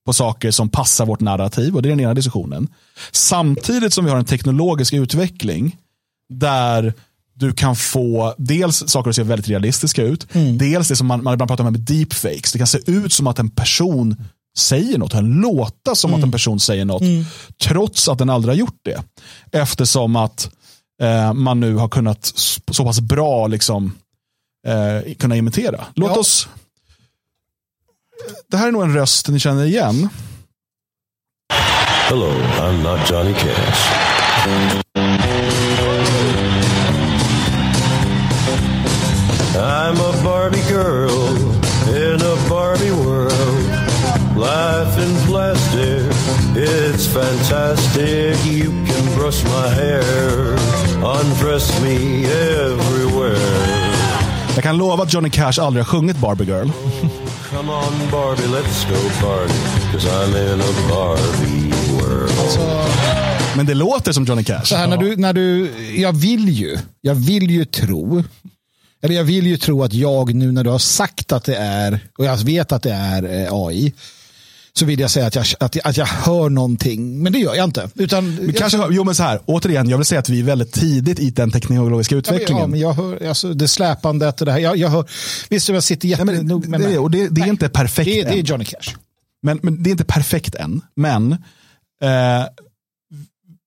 [0.06, 2.68] på saker som passar vårt narrativ, och det är den ena diskussionen.
[3.12, 5.78] Samtidigt som vi har en teknologisk utveckling
[6.34, 6.94] där
[7.34, 11.34] du kan få dels saker att se väldigt realistiska ut, dels det som man, man
[11.34, 12.52] ibland pratar om med deepfakes.
[12.52, 14.16] Det kan se ut som att en person
[14.58, 17.04] säger något, kan låta som att en person säger något,
[17.64, 19.04] trots att den aldrig har gjort det.
[19.52, 20.50] Eftersom att
[21.02, 22.34] eh, man nu har kunnat
[22.72, 23.92] så pass bra liksom,
[24.68, 25.86] eh, kunna imitera.
[25.96, 26.18] Låt Ja.
[26.20, 26.48] oss...
[28.48, 30.10] Det här är nog en röst ni känner igen.
[32.10, 34.90] Hello, I'm not Johnny Cash.
[39.56, 41.10] I'm a Barbie girl
[41.90, 43.66] in a Barbie world.
[44.38, 46.04] Life in plastic,
[46.56, 48.38] it's fantastic.
[48.46, 50.54] You can brush my hair,
[51.04, 53.89] undress me everywhere.
[54.60, 56.70] Jag kan lova att Johnny Cash aldrig har sjungit Barbie Girl.
[57.50, 59.54] Come on, Barbie, let's go party.
[59.92, 62.32] Cause I'm in a Barbie world.
[63.56, 64.64] Men det låter som Johnny Cash.
[64.64, 68.24] Så här, när du, när du, jag vill ju, jag vill ju tro,
[69.04, 72.00] eller jag vill ju tro att jag nu när du har sagt att det är,
[72.18, 73.94] och jag vet att det är eh, AI,
[74.80, 77.24] så vill jag säga att jag, att, jag, att jag hör någonting.
[77.24, 77.90] Men det gör jag inte.
[77.96, 80.72] Utan, Men kanske, jo men så här, återigen, jag vill säga att vi är väldigt
[80.72, 82.62] tidigt i den teknologiska Ja, men- utvecklingen.
[82.62, 84.60] Ja, men jag hör alltså, det släpandet och det här.
[84.60, 85.06] Jag, jag hör,
[85.50, 88.30] visst, jag sitter Nej, jättenoga med det, och det, det är inte perfekt det, det
[88.30, 88.46] är än.
[88.46, 88.96] Johnny Cash.
[89.42, 90.82] Men, men det är inte perfekt än.
[90.96, 91.32] Men
[92.02, 92.44] eh,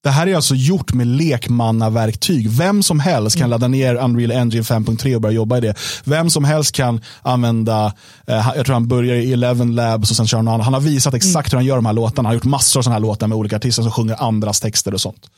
[0.03, 2.49] det här är alltså gjort med lekmannaverktyg.
[2.49, 5.75] Vem som helst kan ladda ner Unreal Engine 5.3 och börja jobba i det.
[6.03, 7.93] Vem som helst kan använda,
[8.27, 10.63] eh, jag tror han börjar i Eleven Labs och sen kör han någon annan.
[10.63, 12.17] Han har visat exakt hur han gör de här låtarna.
[12.17, 14.93] Han har gjort massor av sådana här låtar med olika artister som sjunger andras texter
[14.93, 15.29] och sånt.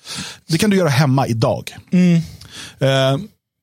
[0.47, 1.75] Det kan du göra hemma idag.
[2.79, 3.17] Eh,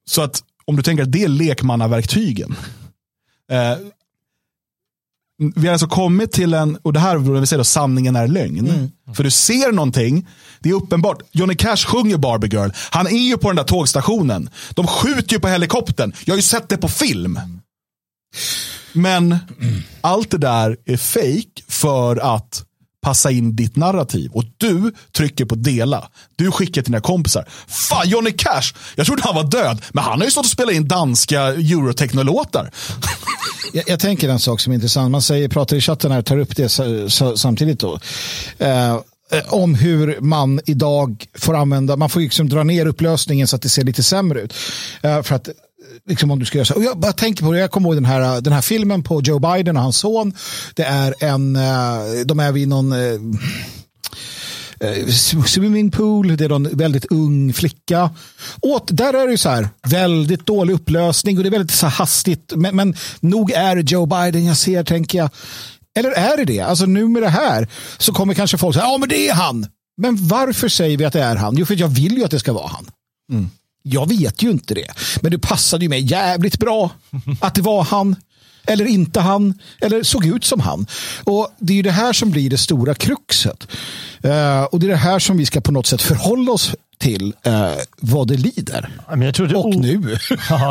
[0.08, 2.56] så att om du tänker att det är lekmannaverktygen.
[3.50, 3.76] Eh,
[5.56, 8.28] vi har alltså kommit till en, och det här vill vi säga då, sanningen är
[8.28, 8.92] lögn.
[9.14, 10.28] För du ser någonting,
[10.60, 11.22] det är uppenbart.
[11.30, 12.70] Johnny Cash sjunger Barbie Girl.
[12.90, 14.50] Han är ju på den där tågstationen.
[14.70, 16.12] De skjuter ju på helikoptern.
[16.24, 17.40] Jag har ju sett det på film.
[18.92, 19.36] Men
[20.00, 22.64] allt det där är fake för att
[23.02, 24.30] passa in ditt narrativ.
[24.32, 26.08] Och du trycker på dela.
[26.36, 27.48] Du skickar till dina kompisar.
[27.66, 28.74] Fan, Johnny Cash!
[28.94, 32.70] Jag trodde han var död, men han har ju stått och spelat in danska eurotechnolåtar.
[33.72, 35.10] Jag, jag tänker en sak som är intressant.
[35.10, 37.98] Man säger, pratar i chatten här, tar upp det så, så, samtidigt då.
[38.58, 39.00] Eh, eh,
[39.48, 43.68] om hur man idag får använda, man får liksom dra ner upplösningen så att det
[43.68, 44.54] ser lite sämre ut.
[45.02, 45.48] Eh, för att
[46.08, 46.74] Liksom om du ska göra så.
[46.74, 49.20] Och jag bara tänker på det, jag kommer ihåg den här, den här filmen på
[49.20, 50.34] Joe Biden och hans son.
[50.74, 52.98] Det är en, eh, de är vid någon eh,
[54.80, 55.06] eh,
[55.46, 58.10] swimmingpool, det är någon väldigt ung flicka.
[58.60, 61.86] Och där är det ju så här, väldigt dålig upplösning och det är väldigt så
[61.86, 62.52] här hastigt.
[62.56, 65.30] Men, men nog är det Joe Biden jag ser, tänker jag.
[65.98, 66.60] Eller är det det?
[66.60, 69.66] Alltså nu med det här så kommer kanske folk säga, ja men det är han.
[69.96, 71.56] Men varför säger vi att det är han?
[71.56, 72.86] Jo, för jag vill ju att det ska vara han.
[73.32, 73.50] Mm.
[73.82, 74.88] Jag vet ju inte det.
[75.20, 76.90] Men det passade ju mig jävligt bra
[77.40, 78.16] att det var han.
[78.66, 79.54] Eller inte han.
[79.80, 80.86] Eller såg ut som han.
[81.24, 83.66] Och det är ju det här som blir det stora kruxet.
[84.22, 87.34] Eh, och det är det här som vi ska på något sätt förhålla oss till
[87.42, 88.88] eh, vad det lider.
[89.10, 89.96] Men jag tror det Och nu.
[89.96, 90.02] Och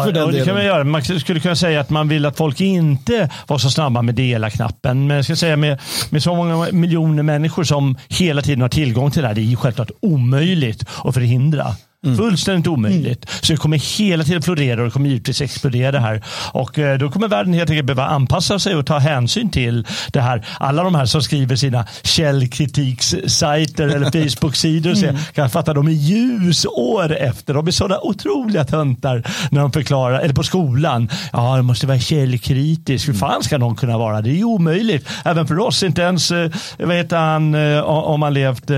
[0.07, 0.55] det kan delen.
[0.55, 0.83] man göra.
[0.83, 5.07] Man skulle kunna säga att man vill att folk inte var så snabba med dela-knappen.
[5.07, 9.11] Men jag ska säga med, med så många miljoner människor som hela tiden har tillgång
[9.11, 9.35] till det här.
[9.35, 11.75] Det är ju självklart omöjligt att förhindra.
[12.03, 13.29] Fullständigt omöjligt.
[13.41, 16.21] Så det kommer hela tiden florera och det kommer givetvis explodera här.
[16.51, 20.21] Och eh, då kommer världen helt enkelt behöva anpassa sig och ta hänsyn till det
[20.21, 20.45] här.
[20.59, 25.03] Alla de här som skriver sina källkritikssajter eller Facebook-sidor.
[25.03, 25.15] Mm.
[25.33, 27.53] Kan fatta, de är ljusår efter.
[27.53, 31.09] De är sådana otroliga töntar när de förklarar, eller på skolan.
[31.33, 33.07] Ja, det måste vara källkritisk.
[33.07, 34.21] Hur fan ska någon kunna vara?
[34.21, 35.07] Det är ju omöjligt.
[35.25, 35.83] Även för oss.
[35.83, 38.71] Inte ens, eh, vad heter han, eh, om han levt,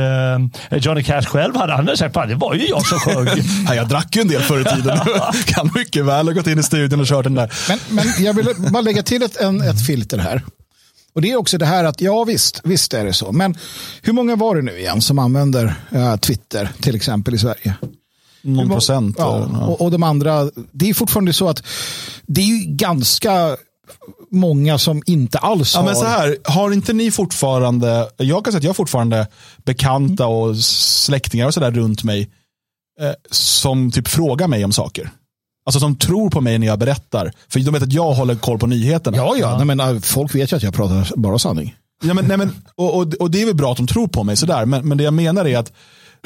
[0.71, 3.12] Johnny Cash själv hade han sagt, fan det var ju jag som sjöng.
[3.67, 4.99] Ja, jag drack ju en del förr i tiden.
[5.45, 7.53] kan mycket väl ha gått in i studion och kört den där.
[7.69, 10.43] Men, men jag vill bara lägga till ett, en, ett filter här.
[11.15, 13.31] Och det är också det här att, ja visst, visst är det så.
[13.31, 13.57] Men
[14.01, 17.75] hur många var det nu igen som använder eh, Twitter till exempel i Sverige?
[18.41, 19.15] Någon procent.
[19.19, 19.59] Ja, ja.
[19.59, 21.63] och, och de andra, det är fortfarande så att
[22.27, 23.57] det är ju ganska
[24.31, 25.85] många som inte alls Ja, har...
[25.85, 29.27] men så här, har inte ni fortfarande, jag kan säga att jag har fortfarande
[29.65, 32.29] bekanta och släktingar och sådär runt mig
[33.01, 35.09] eh, som typ frågar mig om saker.
[35.65, 37.31] Alltså som tror på mig när jag berättar.
[37.49, 39.17] För de vet att jag håller koll på nyheterna.
[39.17, 41.75] Ja, ja, Nej, men, äh, folk vet ju att jag pratar bara sanning.
[42.03, 44.23] Ja, men, nej, men, och, och, och det är väl bra att de tror på
[44.23, 44.65] mig sådär.
[44.65, 45.71] Men, men det jag menar är att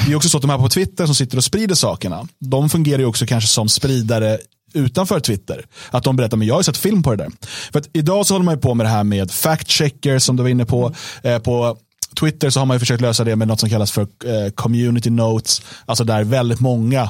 [0.05, 2.27] det är också så att de här på Twitter som sitter och sprider sakerna.
[2.39, 4.37] De fungerar ju också kanske som spridare
[4.73, 5.65] utanför Twitter.
[5.89, 7.31] Att de berättar, men jag har ju sett film på det där.
[7.71, 10.35] För att idag så håller man ju på med det här med fact checkers som
[10.35, 10.95] du var inne på.
[11.21, 11.77] Eh, på
[12.19, 15.61] Twitter så har man försökt lösa det med något som kallas för eh, community notes.
[15.85, 17.09] Alltså där väldigt många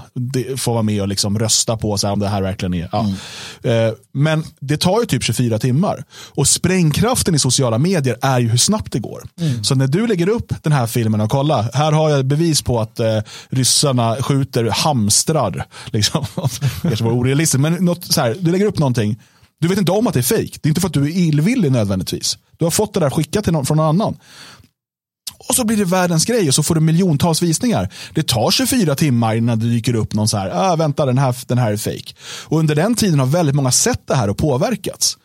[0.57, 2.89] får vara med och liksom rösta på så här, om det här verkligen är.
[2.91, 3.09] Ja.
[3.71, 6.03] Eh, men det tar ju typ 24 timmar.
[6.11, 9.23] Och sprängkraften i sociala medier är ju hur snabbt det går.
[9.63, 12.79] Så när du lägger upp den här filmen och kolla, här har jag bevis på
[12.79, 15.65] att eh, ryssarna skjuter hamstrar.
[15.85, 16.25] Liksom.
[16.81, 19.19] kanske var orealistiskt, men något, så här, du lägger upp någonting.
[19.59, 20.59] Du vet inte om att det är fake.
[20.61, 22.37] Det är inte för att du är illvillig nödvändigtvis.
[22.57, 24.17] Du har fått det där skickat till någon, från någon annan.
[25.37, 27.89] Och så blir det världens grej och så får du miljontals visningar.
[28.13, 31.35] Det tar 24 timmar innan det dyker upp någon så här, ah, vänta den här,
[31.47, 32.13] den här är fake.
[32.43, 35.17] Och under den tiden har väldigt många sett det här och påverkats.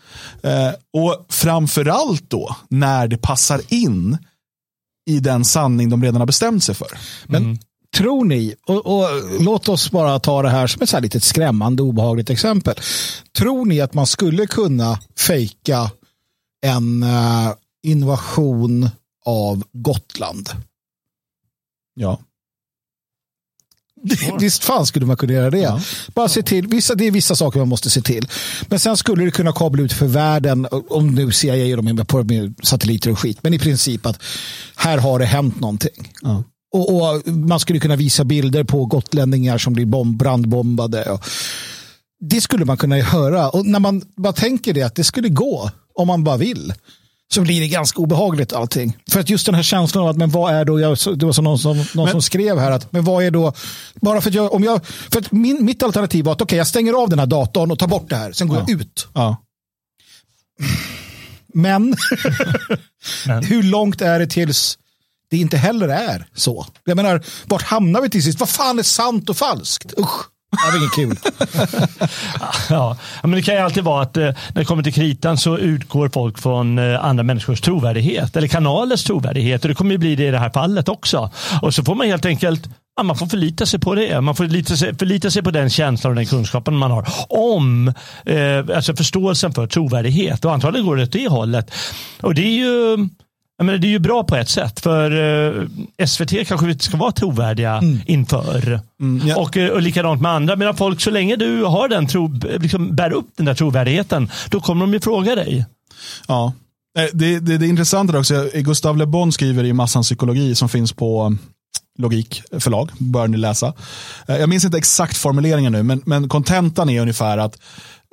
[0.42, 4.18] Eh, och framförallt då när det passar in
[5.10, 6.88] i den sanning de redan har bestämt sig för.
[7.26, 7.58] Men
[7.96, 9.08] tror ni, och, och
[9.40, 12.74] låt oss bara ta det här som ett så här litet skrämmande obehagligt exempel.
[13.38, 15.90] Tror ni att man skulle kunna fejka
[16.66, 18.90] en eh, invasion
[19.26, 20.48] av Gotland?
[21.94, 22.20] Ja.
[24.40, 25.80] Visst fan skulle man kunna göra det.
[26.14, 28.28] Bara se till, vissa, det är vissa saker man måste se till.
[28.66, 31.92] Men sen skulle det kunna kabla ut för världen, om nu CIA och de är
[31.92, 34.22] med på med satelliter och skit, men i princip att
[34.76, 36.12] här har det hänt någonting.
[36.72, 41.10] Och, och Man skulle kunna visa bilder på gotlänningar som blir bomb, brandbombade.
[41.10, 41.24] Och
[42.20, 43.48] det skulle man kunna höra.
[43.48, 46.74] Och när man bara tänker det, att det skulle gå om man bara vill
[47.34, 48.96] så blir det ganska obehagligt allting.
[49.10, 51.32] För att just den här känslan av att, men vad är då, jag, det var
[51.32, 53.52] så någon, som, någon Men- som skrev här att, men vad är då,
[53.94, 56.66] bara för att jag, om jag, för att min, mitt alternativ var att okej, jag
[56.66, 59.08] stänger av den här datorn och tar bort det här, sen går jag ut.
[59.14, 59.36] Ja.
[61.54, 61.96] Men,
[63.26, 63.44] Men.
[63.44, 64.78] hur långt är det tills
[65.30, 66.66] det inte heller är så?
[66.84, 68.40] Jag menar, vart hamnar vi till sist?
[68.40, 69.98] Vad fan är sant och falskt?
[69.98, 71.18] Usch, det är inget kul.
[72.70, 75.58] Ja, men det kan ju alltid vara att eh, när det kommer till kritan så
[75.58, 80.16] utgår folk från eh, andra människors trovärdighet eller kanalers trovärdighet och det kommer ju bli
[80.16, 81.30] det i det här fallet också.
[81.62, 84.20] Och så får man helt enkelt Ja, man får förlita sig på det.
[84.20, 87.88] Man får förlita sig, förlita sig på den känslan och den kunskapen man har om
[88.26, 90.44] eh, alltså förståelsen för trovärdighet.
[90.44, 91.70] Och antagligen går det åt det hållet.
[92.20, 93.08] Och det är ju
[93.62, 94.80] jag menar, det är ju bra på ett sätt.
[94.80, 95.10] För
[96.00, 98.80] eh, SVT kanske inte ska vara trovärdiga inför.
[99.26, 99.36] ja.
[99.36, 100.56] Och, eh, och likadant med andra.
[100.56, 104.60] Medan folk, så länge du har den tro, liksom bär upp den där trovärdigheten, då
[104.60, 105.66] kommer de ju fråga dig.
[106.28, 106.52] Ja.
[106.98, 110.68] Eh, Det, det, det är intressant också, Gustav Le Bon skriver i Massan psykologi som
[110.68, 111.36] finns på
[111.98, 113.74] Logik förlag, bör ni läsa.
[114.26, 117.58] Jag minns inte exakt formuleringen nu, men, men kontentan är ungefär att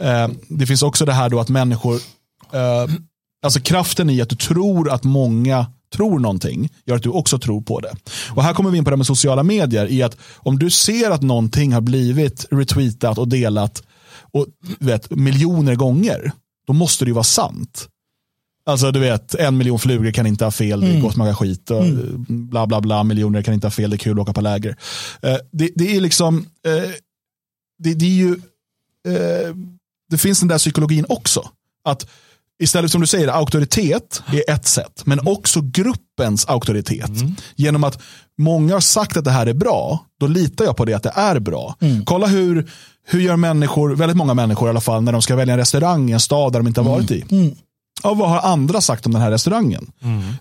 [0.01, 1.95] eh, det finns också det här då att människor,
[2.53, 2.93] eh,
[3.43, 7.62] alltså kraften i att du tror att många tror någonting gör att du också tror
[7.62, 7.95] på det.
[8.32, 11.12] Och här kommer vi in på det med sociala medier i att om du ser
[11.12, 13.84] att någonting har blivit retweetat och delat
[14.32, 14.45] och
[14.80, 16.32] vet, miljoner gånger,
[16.67, 17.88] då måste det ju vara sant.
[18.65, 21.71] Alltså du vet, en miljon flugor kan inte ha fel, det är gott smakar skit.
[21.71, 21.86] Och
[22.28, 24.75] Bla bla bla, miljoner kan inte ha fel, det är kul att åka på läger.
[25.21, 26.91] Eh, det, det är liksom, eh,
[27.80, 28.32] det, det är ju,
[29.08, 29.56] eh,
[30.10, 31.49] det finns den där psykologin också.
[31.84, 32.10] Att
[32.60, 37.12] istället som du säger, auktoritet är ett sätt, men också gruppens auktoritet.
[37.56, 38.02] Genom att
[38.38, 41.13] många har sagt att det här är bra, då litar jag på det att det
[41.15, 41.76] är bra.
[42.06, 42.72] Kolla hur,
[43.08, 46.10] hur gör människor, väldigt många människor i alla fall, när de ska välja en restaurang
[46.10, 47.26] i en stad där de inte har varit i.
[48.03, 49.91] Ja, vad har andra sagt om den här restaurangen?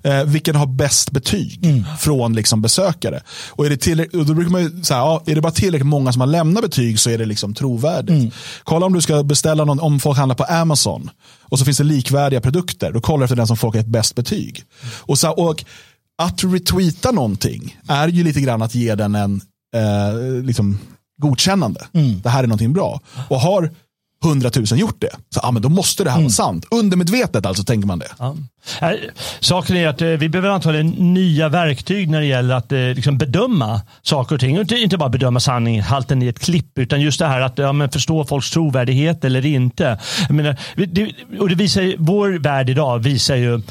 [0.03, 1.61] Eh, vilken har bäst betyg
[1.99, 3.23] från liksom besökare?
[3.49, 3.77] Och, är det
[4.13, 7.01] då brukar man ju säga, ja, är det bara tillräckligt många som har lämnat betyg
[7.01, 8.35] så är det liksom trovärdigt.
[8.65, 11.11] Kolla om du ska beställa någon, om folk handlar på Amazon
[11.43, 13.87] och så finns det likvärdiga produkter, då kollar du efter den som folk har ett
[13.87, 14.65] bäst betyg.
[14.99, 15.65] Och, så, och
[16.23, 19.41] att retweeta någonting är ju lite grann att ge den en
[19.77, 20.79] eh, liksom,
[21.23, 21.87] godkännande.
[22.23, 23.01] Det här är någonting bra.
[23.29, 23.71] Och har
[24.25, 26.67] 100 000 gjort det, så ah, men då måste det här vara sant.
[26.71, 28.09] Undermedvetet alltså tänker man det.
[28.19, 28.37] Ja.
[28.81, 28.91] Äh,
[29.41, 33.19] Saken är att eh, vi behöver antagligen nya verktyg när det gäller att eh, liksom
[33.19, 34.57] bedöma saker och ting.
[34.57, 37.73] Och Inte, inte bara bedöma sanningshalten i ett klipp utan just det här att ja,
[37.73, 39.99] men förstå folks trovärdighet eller inte.
[40.29, 43.63] Jag menar, det, och det visar, vår värld idag visar ju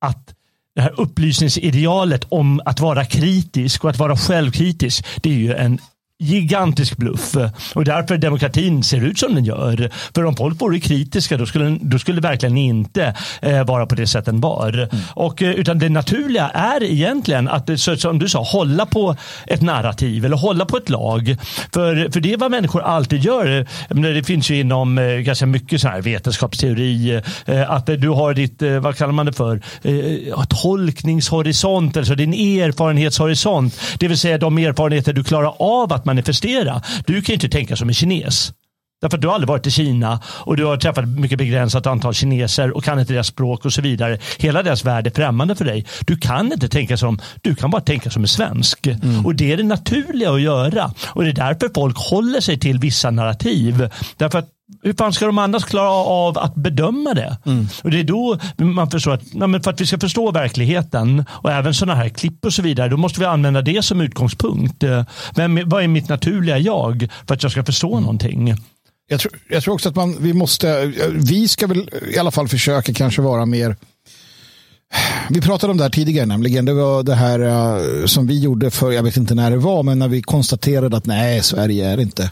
[0.00, 0.32] att
[0.74, 5.78] det här upplysningsidealet om att vara kritisk och att vara självkritisk, det är ju en
[6.18, 7.34] gigantisk bluff.
[7.74, 9.90] Och därför demokratin ser ut som den gör.
[10.14, 13.94] För om folk vore kritiska då skulle, då skulle det verkligen inte eh, vara på
[13.94, 14.88] det sätt den var.
[15.14, 19.16] Och, eh, utan det naturliga är egentligen att, det- så, som du sa, hålla på
[19.46, 21.36] ett narrativ eller hålla på ett lag.
[21.74, 23.66] För, för det är vad människor alltid gör.
[23.94, 28.08] Menar, Det finns ju inom eh, ganska mycket så här vetenskapsteori eh, att eh, du
[28.08, 33.80] har ditt, eh, vad kallar man det för, eh, tolkningshorisont, alltså din erfarenhetshorisont.
[33.98, 36.82] Det vill säga de erfarenheter du klarar av att manifestera.
[37.06, 38.52] Du kan ju inte tänka som en kines.
[39.00, 42.14] Därför att du har aldrig varit i Kina och du har träffat mycket begränsat antal
[42.14, 44.18] kineser och kan inte deras språk och så vidare.
[44.38, 45.86] Hela deras värld är främmande för dig.
[46.06, 48.86] Du kan inte tänka som, du kan bara tänka som en svensk.
[49.24, 50.92] Och det är det naturliga att göra.
[51.06, 53.88] Och det är därför folk håller sig till vissa narrativ.
[54.16, 54.48] Därför att
[54.82, 57.38] hur fan ska de annars klara av att bedöma det?
[57.84, 59.22] Och det är då man förstår att
[59.64, 62.96] för att vi ska förstå verkligheten och även sådana här klipp och så vidare, då
[62.96, 64.84] måste vi använda det som utgångspunkt.
[65.34, 68.54] Vem, vad är mitt naturliga jag för att jag ska förstå någonting?
[69.08, 72.48] Jag tror, jag tror också att man, vi måste, vi ska väl i alla fall
[72.48, 73.76] försöka kanske vara mer
[75.30, 76.64] vi pratade om det här tidigare nämligen.
[76.64, 79.82] Det var det här eh, som vi gjorde för, jag vet inte när det var,
[79.82, 82.30] men när vi konstaterade att nej, Sverige är inte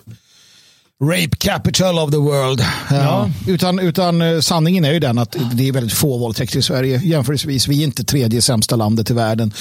[1.02, 2.64] rape capital of the world.
[2.90, 3.30] Ja.
[3.46, 7.00] Utan, utan eh, sanningen är ju den att det är väldigt få våldtäkter i Sverige.
[7.04, 9.52] Jämförelsevis, vi är inte tredje sämsta landet i världen.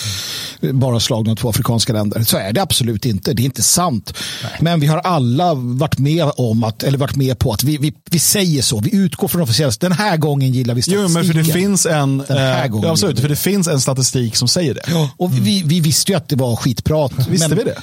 [0.62, 2.24] Bara slagna av två afrikanska länder.
[2.24, 3.34] Så är det absolut inte.
[3.34, 4.14] Det är inte sant.
[4.60, 7.94] Men vi har alla varit med om att, eller varit med på att vi, vi,
[8.12, 8.80] vi säger så.
[8.80, 9.80] Vi utgår från officiellt.
[9.80, 11.14] Den här gången gillar vi Jo, statistiken.
[11.14, 13.82] men för det finns en, Den här eh, gången ja, absolut, för det finns en
[13.82, 15.10] statistik som säger det.
[15.18, 17.12] Och vi, vi visste ju att det var skitprat.
[17.30, 17.82] Visste men, vi det?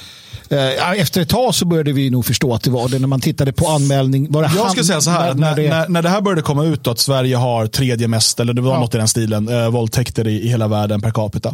[0.52, 3.20] Eh, Efter ett tag så började vi nog förstå att det var det när man
[3.20, 4.32] tittade på anmälning.
[4.32, 6.20] Var det Jag han- ska säga så här, att när, det- när, när det här
[6.20, 8.80] började komma ut då, att Sverige har tredje mest, eller det var Ja.
[8.80, 11.48] något i den stilen, eh, våldtäkter i, i hela världen per capita.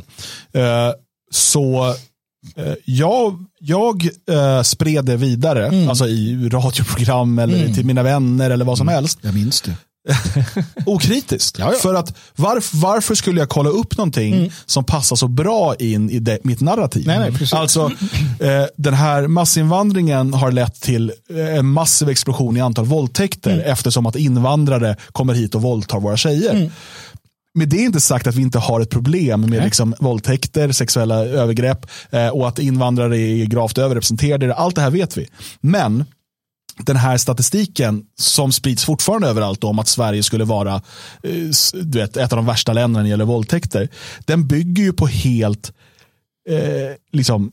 [0.52, 0.62] Eh,
[1.32, 1.94] så
[2.56, 5.88] eh, jag, jag eh, spred det vidare, Mm.
[5.88, 9.18] alltså i radioprogram eller till mina vänner eller vad som helst.
[9.22, 9.74] Jag minns det.
[10.86, 11.58] Okritiskt.
[11.58, 11.78] Ja, ja.
[11.78, 16.18] För att varf, varför skulle jag kolla upp någonting som passar så bra in i
[16.18, 17.06] det, mitt narrativ?
[17.06, 17.52] Nej, nej, precis.
[17.52, 17.90] Alltså,
[18.40, 23.72] eh, den här massinvandringen har lett till eh, en massiv explosion i antal våldtäkter Mm.
[23.72, 26.50] eftersom att invandrare kommer hit och våldtar våra tjejer.
[26.54, 26.70] Mm.
[27.54, 31.14] Med det är inte sagt att vi inte har ett problem med liksom våldtäkter, sexuella
[31.24, 34.54] övergrepp eh, och att invandrare är gravt överrepresenterade.
[34.54, 35.28] Allt det här vet vi.
[35.60, 36.04] Men
[36.78, 40.74] den här statistiken som sprids fortfarande överallt om att Sverige skulle vara
[41.22, 41.32] eh,
[41.72, 43.88] du vet, ett av de värsta länderna när det gäller våldtäkter.
[44.20, 45.72] Den bygger ju på helt
[46.48, 47.52] eh, liksom,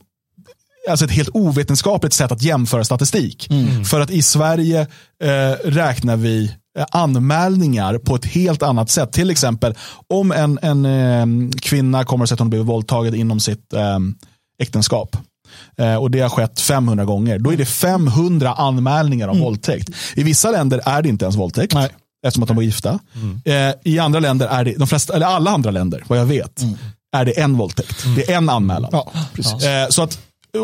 [0.90, 3.48] alltså ett helt ovetenskapligt sätt att jämföra statistik.
[3.84, 4.80] För att i Sverige
[5.22, 9.12] eh, räknar vi eh, anmälningar på ett helt annat sätt.
[9.12, 9.74] Till exempel
[10.08, 13.98] om en, en eh, kvinna kommer att säga att hon blivit våldtagen inom sitt eh,
[14.58, 15.16] äktenskap.
[15.78, 17.38] Eh, och det har skett 500 gånger.
[17.38, 19.90] Då är det 500 anmälningar om våldtäkt.
[20.14, 21.74] I vissa länder är det inte ens våldtäkt.
[21.74, 21.88] Nej.
[22.26, 22.98] Eftersom att de var gifta.
[23.44, 26.60] Eh, I andra länder är det, de flesta, eller alla andra länder, vad jag vet,
[27.16, 28.04] är det en våldtäkt.
[28.16, 28.90] Det är en anmälan.
[28.92, 29.12] Ja.
[29.44, 30.18] Eh, så att,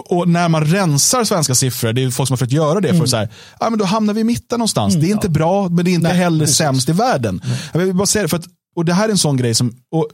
[0.08, 3.06] och när man rensar svenska siffror, det är folk som har försökt göra det, för
[3.06, 3.28] så här,
[3.60, 4.94] ja, men då hamnar vi i mitten någonstans.
[4.94, 6.56] Det är inte bra, men det är inte Nej, heller precis.
[6.56, 7.40] sämst i världen.
[7.72, 8.44] Jag vill bara säga det, för att,
[8.76, 10.08] och det här är en sån grej som, och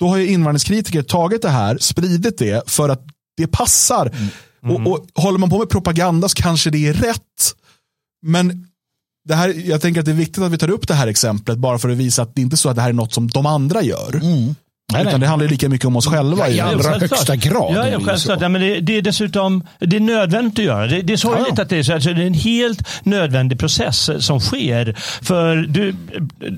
[0.00, 3.02] då har ju invandringskritiker tagit det här, spridit det för att
[3.36, 4.10] det passar.
[4.62, 7.54] Och, och håller man på med propaganda så kanske det är rätt.
[8.26, 8.66] Men
[9.28, 11.58] det här, jag tänker att det är viktigt att vi tar upp det här exemplet
[11.58, 13.28] bara för att visa att det inte är så att det här är något som
[13.28, 14.20] de andra gör.
[14.92, 15.20] Nej, Utan nej.
[15.20, 16.48] det handlar lika mycket om oss själva.
[16.48, 17.10] i i- allra självklart.
[17.10, 18.40] högsta grad Ja, ja självklart.
[18.40, 20.86] Ja, men det, det är dessutom det är nödvändigt att göra.
[20.86, 21.62] Det, det är sorgligt Ja, ja.
[21.62, 21.92] att det är så.
[21.92, 24.94] Alltså, det är en helt nödvändig process som sker.
[25.22, 25.94] För du,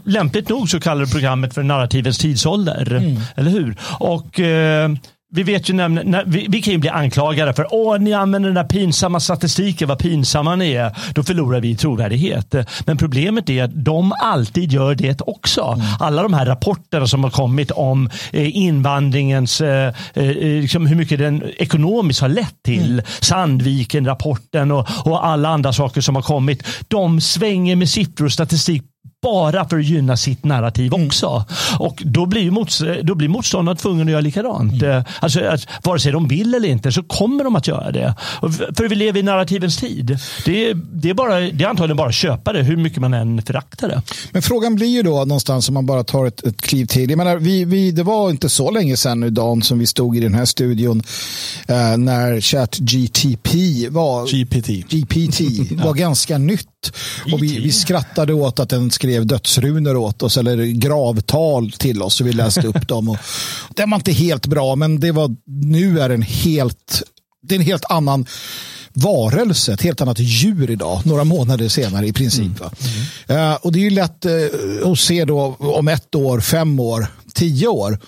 [0.04, 2.94] lämpligt nog så kallar du programmet för narrativens tidsålder.
[2.96, 3.20] Mm.
[3.36, 3.76] Eller hur?
[3.98, 4.90] Och eh,
[5.34, 8.48] vi vet ju nämligen, när, vi, vi kan ju bli anklagade för åh, ni använder
[8.48, 10.96] den där pinsamma statistiken, vad pinsamma ni är.
[11.14, 12.54] Då förlorar vi trovärdighet.
[12.86, 15.80] Men problemet är att de alltid gör det också.
[16.00, 21.18] Alla de här rapporterna som har kommit om eh, invandringens, eh, eh, liksom hur mycket
[21.18, 23.02] den ekonomiskt har lett till.
[23.20, 26.66] Sandviken-rapporten och, och alla andra saker som har kommit.
[26.88, 28.82] De svänger med siffror och statistik
[29.24, 31.44] bara för att gynna sitt narrativ också.
[31.78, 34.82] Och då blir, ju mots då blir motståndarna tvungna att göra likadant.
[34.82, 38.14] Eh, Alltså, att, vare sig de vill eller inte så kommer de att göra det.
[38.76, 40.18] För vi lever i narrativens tid.
[40.44, 43.14] Det är, det, är bara, det är antagligen bara att köpa det hur mycket man
[43.14, 44.02] än föraktar det.
[44.30, 47.10] Men frågan blir ju då någonstans om man bara tar ett, ett kliv till.
[47.10, 50.16] Jag menar, vi, vi, det var inte så länge sedan nu Dan som vi stod
[50.16, 51.02] i den här studion
[51.68, 53.58] eh, när ChatGTP
[53.90, 54.68] var GPT.
[54.90, 55.40] GPT
[55.84, 56.68] var ganska nytt.
[57.32, 62.20] Och vi, vi skrattade åt att den skrev dödsrunor åt oss eller gravtal till oss
[62.20, 63.08] och vi läste upp dem.
[63.08, 63.16] Och
[63.70, 67.02] den var inte helt bra men det var, nu är den helt,
[67.42, 68.26] det är en helt annan
[68.94, 72.60] varelse, ett helt annat djur idag, några månader senare i princip.
[72.60, 72.70] Va?
[73.26, 74.32] Eh, och det är ju lätt eh,
[74.84, 77.98] att se då om ett år, fem år, tio år.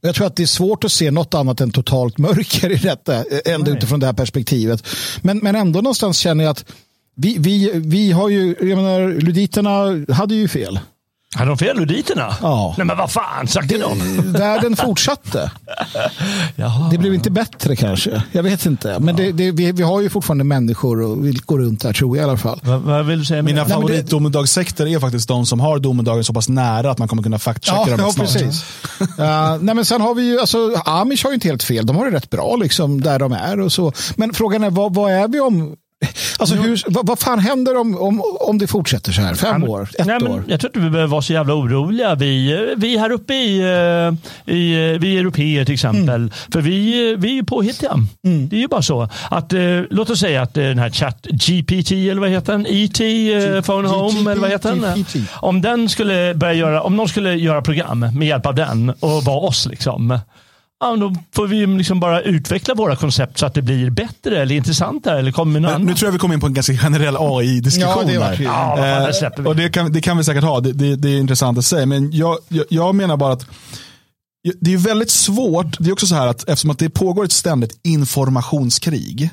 [0.00, 3.16] Jag tror att det är svårt att se något annat än totalt mörker i detta,
[3.16, 4.86] eh, ändå utifrån det här perspektivet.
[5.22, 6.64] Men, men ändå någonstans känner jag att
[7.20, 10.80] vi, vi, vi har ju, jag menar, luditerna hade ju fel.
[11.36, 12.34] Hade de fel luditerna?
[12.42, 12.74] Ja.
[12.78, 13.98] Nej men vad fan, sagt dem.
[14.32, 15.50] Världen fortsatte.
[16.56, 16.88] Jaha.
[16.90, 18.22] Det blev inte bättre kanske.
[18.32, 18.98] Jag vet inte.
[19.00, 22.16] Men det, det, vi, vi har ju fortfarande människor och vi går runt där tror
[22.16, 22.60] jag i alla fall.
[22.64, 23.42] Vad, vad vill du säga?
[23.42, 27.38] Mina favoritdomedagssekter är faktiskt de som har domedagen så pass nära att man kommer kunna
[27.38, 28.32] fact-checka Ja, dem ja snart.
[28.32, 28.64] precis.
[29.00, 29.06] Uh,
[29.60, 31.86] nej, men sen har vi ju, alltså, Amish har ju inte helt fel.
[31.86, 33.92] De har det rätt bra liksom, där de är och så.
[34.16, 35.76] Men frågan är, vad, vad är vi om?
[36.38, 39.34] Alltså, hur, vad, vad fan händer om, om, om det fortsätter så här?
[39.34, 39.88] Fem år?
[39.98, 40.44] Ett Nej, men år?
[40.48, 42.14] Jag tror inte vi behöver vara så jävla oroliga.
[42.14, 46.08] Vi, vi här uppe i, eh, i eh, vi europeer till exempel.
[46.08, 46.30] Mm.
[46.52, 47.90] För vi, vi är ju påhittiga.
[48.22, 49.08] Det är ju bara så.
[49.30, 49.60] Att, eh,
[49.90, 52.66] låt oss säga att eh, den här chat GPT eller vad heter den?
[52.68, 55.26] ET, eh, Phone Home eller vad heter den?
[55.32, 59.24] Om den skulle börja göra, om någon skulle göra program med hjälp av den och
[59.24, 60.18] vara oss liksom.
[60.80, 64.54] Ja, då får vi liksom bara utveckla våra koncept så att det blir bättre eller
[64.54, 68.08] intressantare eller kommer Men Nu tror jag vi kommer in på en ganska generell AI-diskussion.
[68.12, 68.42] Ja, det.
[68.42, 71.08] Ja, fan, det Eh, och det kan, det kan vi säkert ha, det, det, det
[71.08, 71.86] är intressant att säga.
[71.86, 73.46] Men jag, jag, jag menar bara att
[74.60, 77.32] det är väldigt svårt, det är också så här att eftersom att det pågår ett
[77.32, 79.30] ständigt informationskrig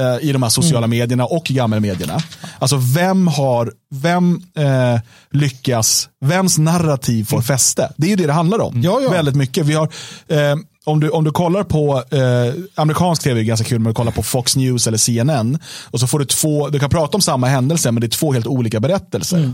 [0.00, 2.18] eh, i de här sociala medierna och gammelmedierna.
[2.58, 7.92] Alltså vem har, vem eh, lyckas, vems narrativ får fäste?
[7.96, 8.82] Det är ju det det handlar om.
[8.82, 9.10] Ja, ja.
[9.10, 9.66] Väldigt mycket.
[9.66, 9.88] Vi har,
[10.28, 10.56] eh,
[10.86, 14.10] om du, om du kollar på eh, amerikansk tv är ganska kul med att kolla
[14.10, 15.58] på Fox News eller CNN.
[15.84, 18.32] Och så får du två, du kan prata om samma händelse men det är två
[18.32, 19.52] helt olika berättelser.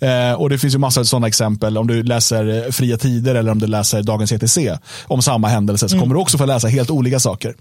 [0.00, 1.78] Eh, och det finns ju massor av sådana exempel.
[1.78, 4.58] Om du läser eh, Fria Tider eller om du läser Dagens ETC
[5.04, 7.54] om samma händelse så kommer du också få läsa helt olika saker.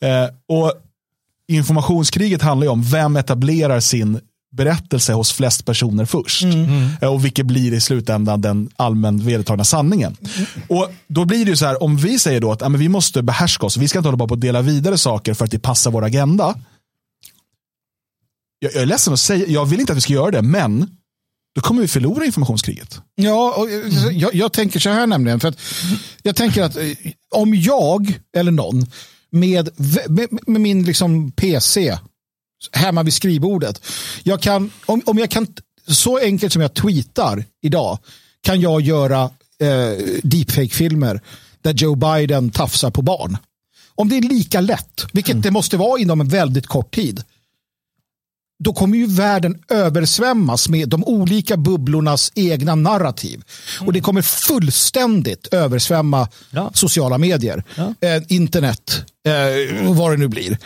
[0.00, 0.72] Eh, och
[1.48, 4.20] informationskriget handlar ju om vem etablerar sin
[4.56, 6.44] berättelse hos flest personer först.
[7.00, 10.16] Eh, Och vilket blir i slutändan den allmänt vedertagna sanningen.
[10.68, 12.88] Och Då blir det ju så här, om vi säger då att ja, men vi
[12.88, 15.58] måste behärska oss, vi ska inte hålla på och dela vidare saker för att det
[15.58, 16.54] passar vår agenda.
[18.58, 20.96] Jag, jag är ledsen att säga, jag vill inte att vi ska göra det, men
[21.54, 23.00] då kommer vi förlora informationskriget.
[23.14, 25.40] Ja, och eh, jag, jag tänker så här nämligen.
[25.40, 25.58] För att
[26.22, 26.82] jag tänker att eh,
[27.34, 28.86] om jag eller någon
[29.30, 29.68] med,
[30.08, 31.98] med, med min liksom PC
[32.72, 33.82] hemma vid skrivbordet.
[34.22, 35.46] Jag kan, om, om jag kan,
[35.86, 37.98] så enkelt som jag tweetar idag
[38.42, 39.22] kan jag göra
[39.60, 41.20] eh, deepfake-filmer
[41.62, 43.36] där Joe Biden tafsar på barn.
[43.94, 47.22] Om det är lika lätt, vilket det måste vara inom en väldigt kort tid,
[48.64, 53.42] då kommer ju världen översvämmas med de olika bubblornas egna narrativ.
[53.80, 56.70] Och det kommer fullständigt översvämma Ja.
[56.74, 57.94] sociala medier, Ja.
[58.08, 60.58] eh, internet, eh, vad det nu blir.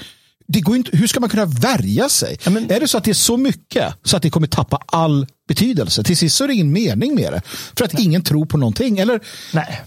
[0.47, 2.37] Det går inte, hur ska man kunna värja sig?
[2.45, 4.79] Ja, men- Är det så att det är så mycket så att det kommer tappa
[4.87, 6.03] all betydelse?
[6.05, 7.43] Till sist så är det ingen mening med det.
[7.79, 8.99] För att ingen tror på någonting.
[8.99, 9.21] Eller,
[9.53, 9.81] Nej.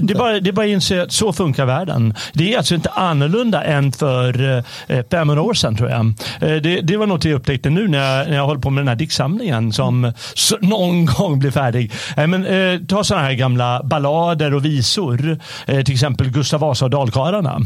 [0.00, 2.14] Det, är bara, det bara att inse att så funkar världen.
[2.32, 4.58] Det är alltså inte annorlunda än för
[4.88, 6.06] eh, 500 år sedan tror jag.
[6.40, 8.80] Eh, det, det var något jag upptäckte nu när jag, när jag håller på med
[8.80, 11.92] den här diktsamlingen som så, någon gång blir färdig.
[12.16, 15.38] Eh, men, eh, ta sådana här gamla ballader och visor.
[15.66, 17.60] Eh, till exempel Gustav Vasa och Dalkarlarna.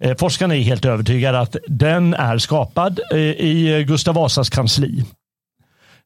[0.00, 5.04] Eh, forskarna är helt övertygade att den är skapad eh, i eh, Gustav Vasas kansli.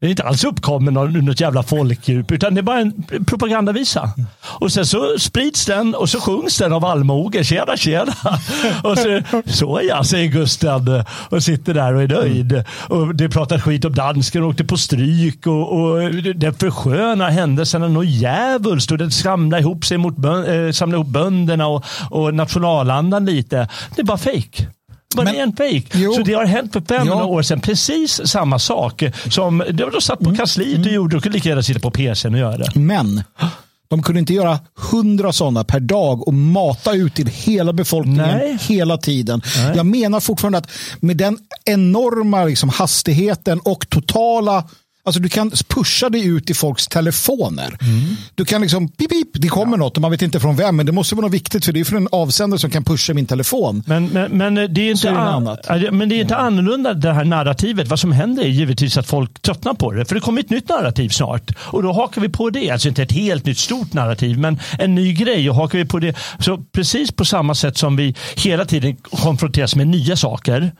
[0.01, 4.11] Det är inte alls uppkommen av något jävla folkdjup utan det är bara en propagandavisa.
[4.43, 7.45] Och sen så sprids den och så sjungs den av allmoge.
[7.45, 8.15] Tjena tjena.
[8.83, 12.65] Och så, så ja, säger Gustav och sitter där och är nöjd.
[12.89, 17.89] Och det pratar skit om dansken och åkte på stryk och, och den förskönar händelserna
[17.89, 22.35] något djävulskt och den samlar ihop sig mot bön, eh, samlar ihop bönderna och, och
[22.35, 23.69] nationalandan lite.
[23.97, 24.67] Det är bara fejk.
[25.15, 25.93] Bara Men- en fejk.
[26.17, 27.25] Så det har hänt för 500 Ja.
[27.25, 29.03] år sedan precis samma sak.
[29.31, 31.17] Som de, de satt på kansliet och gjorde.
[31.17, 32.71] De kunde lika gärna sitta på PCn och göra det.
[32.75, 33.23] men
[33.89, 34.59] de kunde inte göra
[34.91, 38.59] hundra sådana per dag och mata ut till hela befolkningen Nej.
[38.61, 39.43] hela tiden.
[39.57, 39.73] Nej.
[39.77, 44.65] Jag menar fortfarande att med den enorma liksom, hastigheten och totala
[45.07, 47.77] Alltså du kan pusha dig ut i folks telefoner.
[48.35, 50.87] Du kan liksom, pip, pip, det kommer något och man vet inte från vem, men
[50.87, 53.27] det måste vara något viktigt för det är för en avsändare som kan pusha min
[53.27, 53.83] telefon.
[53.87, 55.67] Men, men, men, det är inte är det annat.
[55.69, 57.89] Ja, men det är inte annorlunda det här narrativet.
[57.89, 60.05] Vad som händer är givetvis att folk tröttnar på det.
[60.05, 61.51] För det kommer ett nytt narrativ snart.
[61.59, 62.71] Och då hakar vi på det.
[62.71, 65.51] Alltså inte ett helt nytt stort narrativ men en ny grej.
[65.51, 66.17] Och hakar vi på det.
[66.39, 70.73] Så precis på samma sätt som vi hela tiden konfronteras med nya saker.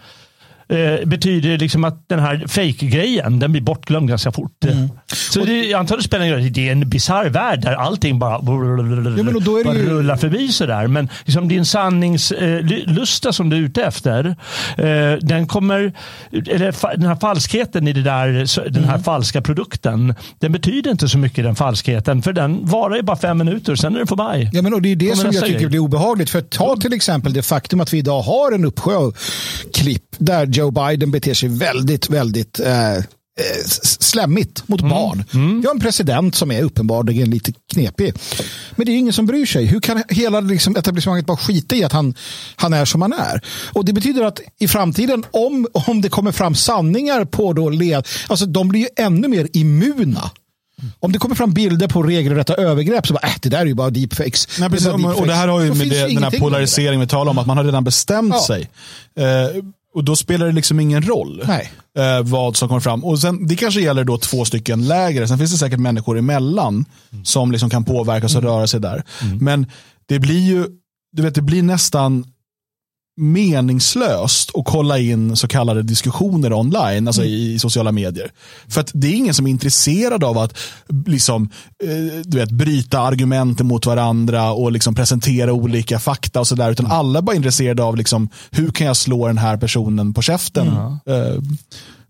[0.69, 4.65] Eh, betyder liksom att den här fake-grejen den blir bortglömd ganska fort.
[4.65, 4.89] Mm.
[5.13, 6.53] Så det, antar det spelar ingen roll.
[6.53, 10.17] Det är en bisarr värld där allting bara, men och då är det ju- rullar
[10.17, 10.87] förbi sådär.
[10.87, 14.27] Men liksom din sanningslusta som du är ute efter,
[14.79, 15.93] eh, den kommer,
[16.33, 18.29] eller den här falskheten i det där,
[18.65, 18.89] den Mm.
[18.89, 22.23] här falska produkten, den betyder inte så mycket den falskheten.
[22.23, 24.51] För den varar ju bara fem minuter, sen är den förbi.
[24.53, 25.69] Ja, men och det är det Kommer som jag tycker grej.
[25.69, 26.31] blir obehagligt.
[26.31, 29.17] För ta till exempel det faktum att vi idag har en uppsjö av
[29.85, 33.03] klipp där Joe Biden beter sig väldigt, väldigt eh, eh,
[33.65, 35.25] s- slemmigt mot barn.
[35.61, 38.15] Vi har en president som är uppenbarligen lite knepig.
[38.77, 39.65] Men det är ingen som bryr sig.
[39.65, 42.15] Hur kan hela liksom, etablissemanget bara skita i att han,
[42.57, 43.41] han är som han är?
[43.73, 48.07] Och Det betyder att i framtiden, om, om det kommer fram sanningar på då led,
[48.29, 50.31] alltså de blir ju ännu mer immuna.
[51.01, 53.75] Om det kommer fram bilder på regelrätta övergrepp så bara, äh, det där är ju
[53.75, 54.49] bara deepfakes.
[54.61, 54.87] Nej, precis.
[54.87, 57.31] Det bara Och det här har ju Då med det, den här polariseringen vi talar
[57.31, 58.47] om, att man har redan bestämt Ja.
[58.47, 58.71] sig.
[59.19, 59.63] Eh,
[59.95, 61.43] och då spelar det liksom ingen roll
[61.99, 63.05] eh, vad som kommer fram.
[63.05, 65.27] Och sen, det kanske gäller då två stycken läger.
[65.27, 66.85] Sen finns det säkert människor emellan
[67.25, 69.03] som liksom kan påverkas och röra sig där.
[69.41, 69.67] Men
[70.07, 70.67] det blir ju,
[71.13, 72.25] du vet, det blir nästan
[73.17, 78.31] meningslöst att kolla in så kallade diskussioner online, alltså i, i sociala medier.
[78.69, 80.59] För att det är ingen som är intresserad av att
[81.07, 81.51] liksom,
[81.85, 86.71] eh, du vet, bryta argumenten mot varandra och liksom presentera olika fakta och sådär.
[86.71, 90.23] Utan alla är bara intresserade av liksom, hur kan jag slå den här personen på
[90.23, 90.67] käften.
[91.07, 91.41] Eh,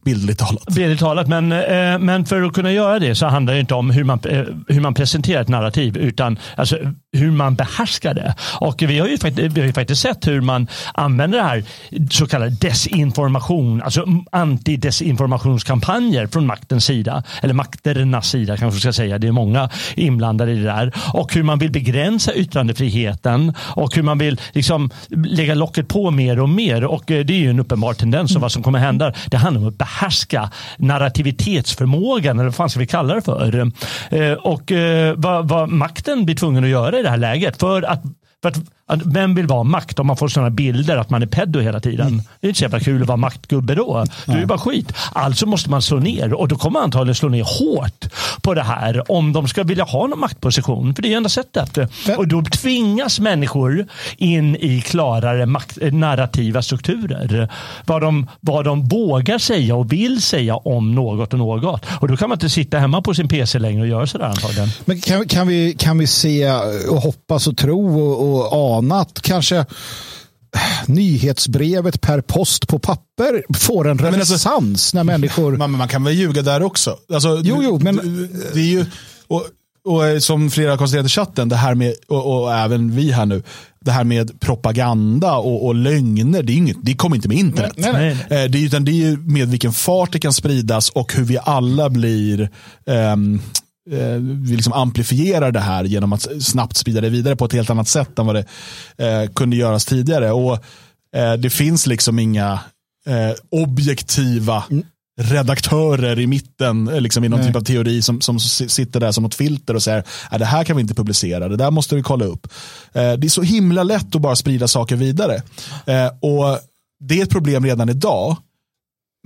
[0.05, 0.75] bildligt talat.
[0.75, 3.91] Bildligt talat, men, eh, men för att kunna göra det så handlar det inte om
[3.91, 5.97] hur man, eh, hur man presenterar ett narrativ.
[5.97, 6.79] Utan alltså,
[7.15, 8.35] hur man behärskar det.
[8.61, 11.65] Och vi har, ju faktiskt, vi har ju faktiskt sett hur man använder det här
[12.11, 19.19] så kallade desinformation, alltså antidesinformationskampanjer från maktens sida, eller makternas sida kanske ska säga.
[19.19, 20.93] Det är många inblandade i det där.
[21.13, 26.41] Och hur man vill begränsa yttrandefriheten och hur man vill liksom lägga locket på mer
[26.41, 26.85] och mer.
[26.85, 29.13] Och eh, det är ju en uppenbar tendens av vad som kommer hända.
[29.27, 33.73] Det handlar om att behärska narrativitetsförmågan, eller vad fan ska vi kalla det för?
[34.11, 38.03] Eh, och eh, vad, vad makten blir tvungen att göra det här läget för att
[38.43, 38.57] för att,
[39.05, 42.07] vem vill vara makt om man får sådana bilder att man är peddo hela tiden?
[42.07, 42.23] Mm.
[42.41, 44.05] Det är inte så jävla kul att vara maktgubbe då.
[44.27, 44.93] Det är ju bara skit.
[45.13, 48.05] Alltså måste man slå ner och då kommer man antagligen slå ner hårt
[48.43, 50.95] på det här om de ska vilja ha någon maktposition.
[50.95, 51.79] För det är enda sättet.
[52.19, 57.53] Och då tvingas människor in i klarare makt, narrativa strukturer.
[57.87, 61.87] Vad de, vad de vågar säga och vill säga om något och något.
[62.01, 64.69] Och då kan man inte sitta hemma på sin PC längre och göra sådär antagligen.
[64.85, 66.51] Men kan, kan, vi, kan vi se
[66.91, 69.67] och hoppas och tro och, och ana att kanske
[70.87, 75.57] nyhetsbrevet per post på papper får en alltså- renässans när människor...
[75.57, 76.97] Man, man kan väl ljuga där också.
[77.13, 78.87] Alltså, Jo, jo, men- Det är ju,
[79.27, 79.47] och,
[79.85, 83.13] och eh, som flera har konstaterat i chatten, det här med, och, och även vi
[83.13, 83.43] här nu,
[83.81, 87.73] det här med propaganda och, och lögner, det, är inget, det kommer inte med internet.
[87.77, 88.11] Nej, nej,
[88.45, 91.25] Eh, Det, är, utan det är ju med vilken fart det kan spridas och hur
[91.25, 92.51] vi alla blir
[92.87, 93.41] ehm,
[93.91, 97.71] eh, vi liksom amplifierar det här genom att snabbt sprida det vidare på ett helt
[97.71, 98.45] annat sätt än vad det
[99.07, 100.33] eh, kunde göras tidigare.
[100.33, 100.53] Och
[101.17, 102.53] eh, Det finns liksom inga
[103.07, 104.65] eh, objektiva
[105.21, 107.49] redaktörer i mitten eh, liksom i någon Nej.
[107.49, 110.65] typ av teori som, som sitter där som något filter och säger att det här
[110.65, 112.47] kan vi inte publicera, det där måste vi kolla upp.
[112.93, 115.43] Eh, det är så himla lätt att bara sprida saker vidare.
[116.21, 116.59] Och
[117.01, 118.37] Det är ett problem redan idag.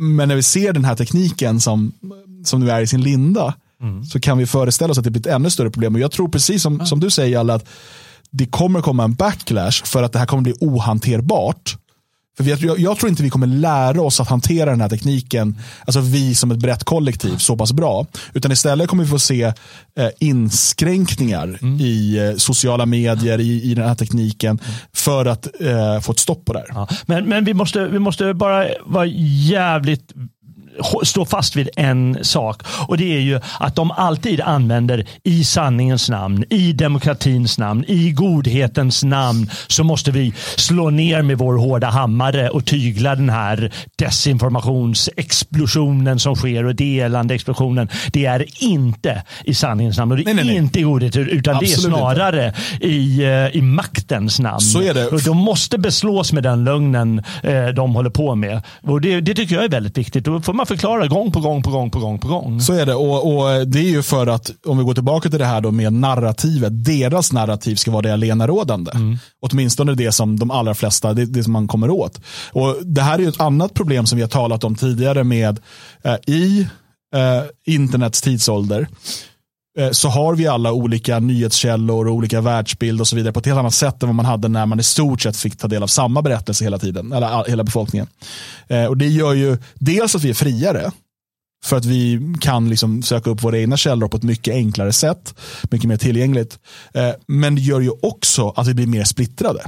[0.00, 1.92] Men när vi ser den här tekniken som,
[2.44, 3.54] som nu är i sin linda
[4.12, 5.94] så kan vi föreställa oss att det blir ett ännu större problem.
[5.94, 7.68] Och jag tror precis som, som du säger alla att
[8.30, 11.76] det kommer komma en backlash för att det här kommer bli ohanterbart.
[12.36, 15.58] För vi, jag, jag tror inte vi kommer lära oss att hantera den här tekniken,
[15.80, 18.06] alltså vi som ett brett kollektiv, så pass bra.
[18.34, 23.88] Utan istället kommer vi få se eh, inskränkningar i eh, sociala medier, i, i den
[23.88, 24.58] här tekniken,
[24.92, 26.68] för att eh, få ett stopp på det här.
[26.68, 26.88] Ja.
[27.06, 30.12] Men, men vi, måste, vi måste bara vara jävligt
[31.04, 36.08] stå fast vid en sak och det är ju att de alltid använder i sanningens
[36.08, 41.86] namn, i demokratins namn, i godhetens namn så måste vi slå ner med vår hårda
[41.86, 47.88] hammare och tygla den här desinformationsexplosionen som sker och delande explosionen.
[48.12, 50.56] Det är inte i sanningens namn och det är Nej, nej, nej.
[50.56, 54.60] inte i godhet utan Absolut det är snarare i, eh, i maktens namn.
[54.60, 55.06] Så är det.
[55.06, 58.62] Och de måste beslås med den lögnen eh, de håller på med.
[58.82, 60.24] Och det, det tycker jag är väldigt viktigt.
[60.24, 62.60] Då får man förklara gång på gång på gång på gång på gång.
[62.60, 65.38] Så är det och, och det är ju för att om vi går tillbaka till
[65.38, 68.90] det här då med narrativet, deras narrativ ska vara det allenarådande.
[69.40, 72.20] Åtminstone det som de allra flesta, det, det som man kommer åt.
[72.52, 75.60] Och Det här är ju ett annat problem som vi har talat om tidigare med
[76.04, 76.68] eh, i
[77.14, 78.88] eh, internets tidsålder
[79.78, 83.46] Eh, så har vi alla olika nyhetskällor och olika världsbild och så vidare på ett
[83.46, 85.82] helt annat sätt än vad man hade när man i stort sett fick ta del
[85.82, 88.06] av samma berättelse hela tiden, eller hela befolkningen.
[88.68, 90.90] Eh, och Det gör ju dels att vi är friare,
[91.64, 95.34] för att vi kan liksom söka upp våra egna källor på ett mycket enklare sätt,
[95.70, 96.58] mycket mer tillgängligt.
[96.94, 99.60] Eh, men det gör ju också att vi blir mer splittrade.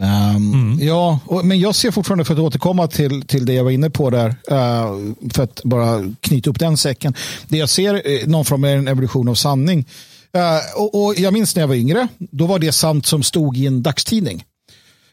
[0.00, 3.70] Ehm, Ja, och, men jag ser fortfarande, för att återkomma till, till det jag var
[3.70, 4.96] inne på där, eh,
[5.32, 7.14] för att bara knyta upp den säcken.
[7.48, 9.86] Det jag ser är någon form av en evolution av sanning.
[10.34, 13.56] Eh, och, och Jag minns när jag var yngre, då var det sant som stod
[13.56, 14.44] i en dagstidning.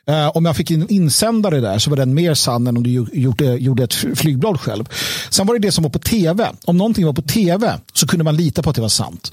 [0.10, 2.89] Eh, om jag fick en insändare där så var den mer sann än om du
[3.14, 4.86] gjorde, gjorde ett flygblad själv.
[5.30, 6.49] Sen var det det som var på tv.
[6.66, 9.32] Om någonting var på tv så kunde man lita på att det var sant.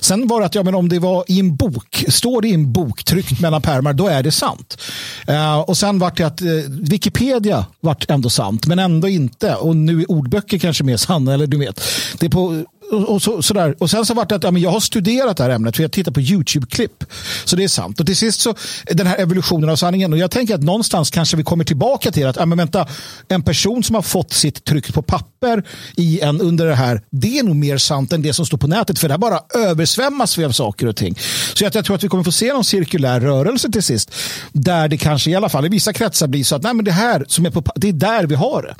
[0.00, 2.54] Sen var det att ja, men om det var i en bok, står det i
[2.54, 4.78] en bok tryckt mellan pärmar, då är det sant.
[5.26, 9.54] Eh, och sen var det att eh, Wikipedia vart ändå sant, men ändå inte.
[9.54, 11.80] Och nu är ordböcker kanske mer sanna, eller du vet.
[12.18, 13.74] Det är på och, och, så, sådär.
[13.78, 15.82] och sen så vart det att ja, men jag har studerat det här ämnet för
[15.82, 17.04] jag tittar på YouTube-klipp.
[17.44, 18.00] Så det är sant.
[18.00, 20.12] Och till sist så den här evolutionen av sanningen.
[20.12, 22.86] Och jag tänker att någonstans kanske vi kommer tillbaka till att ja, men vänta,
[23.28, 25.64] en person som har fått sitt tryck på papper
[25.96, 28.66] i en, under det här, det är nog mer sant än det som står på
[28.66, 28.98] nätet.
[28.98, 31.18] För det här bara översvämmas vi av saker och ting.
[31.54, 34.14] Så jag, jag tror att vi kommer få se någon cirkulär rörelse till sist.
[34.52, 36.92] Där det kanske i alla fall i vissa kretsar blir så att nej, men det
[36.92, 38.74] här som är på, det är där vi har det.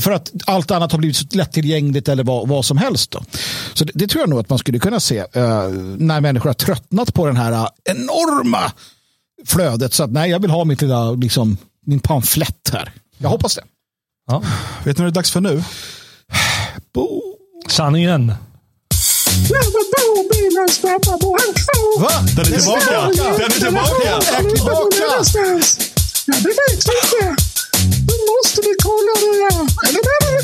[0.00, 3.10] För att allt annat har blivit så lättillgängligt eller vad, vad som helst.
[3.10, 3.22] Då.
[3.74, 5.68] Så det, det tror jag nog att man skulle kunna se eh,
[5.98, 8.72] när människor har tröttnat på den här eh, enorma
[9.46, 9.94] flödet.
[9.94, 12.92] Så att nej, jag vill ha mitt lilla, liksom, min pamflett här.
[13.18, 13.62] Jag hoppas det.
[14.84, 15.64] Vet ni vad det är dags för nu?
[17.68, 18.34] Sanningen.
[21.38, 22.00] Han kvar?
[22.00, 22.10] Va?
[22.36, 23.00] Den är tillbaka!
[23.38, 24.36] Den är tillbaka!
[24.38, 25.04] Är tillbaka!
[26.26, 27.51] Ja, det vet inte.
[28.08, 29.62] Nu måste vi kolla det här.
[29.86, 30.42] Eller behöver vi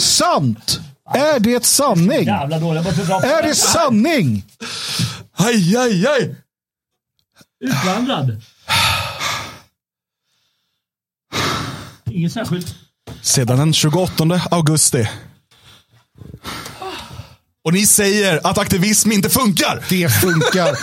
[0.00, 0.80] det sant?
[1.14, 2.26] Är det sanning?
[2.26, 4.44] Jävla Är det sanning?
[5.32, 6.34] Aj, aj, aj!
[7.64, 8.42] Utvandrad.
[12.10, 12.74] Inget särskilt.
[13.22, 15.08] Sedan den 28 augusti.
[17.64, 19.80] Och ni säger att aktivism inte funkar.
[19.88, 20.76] Det funkar.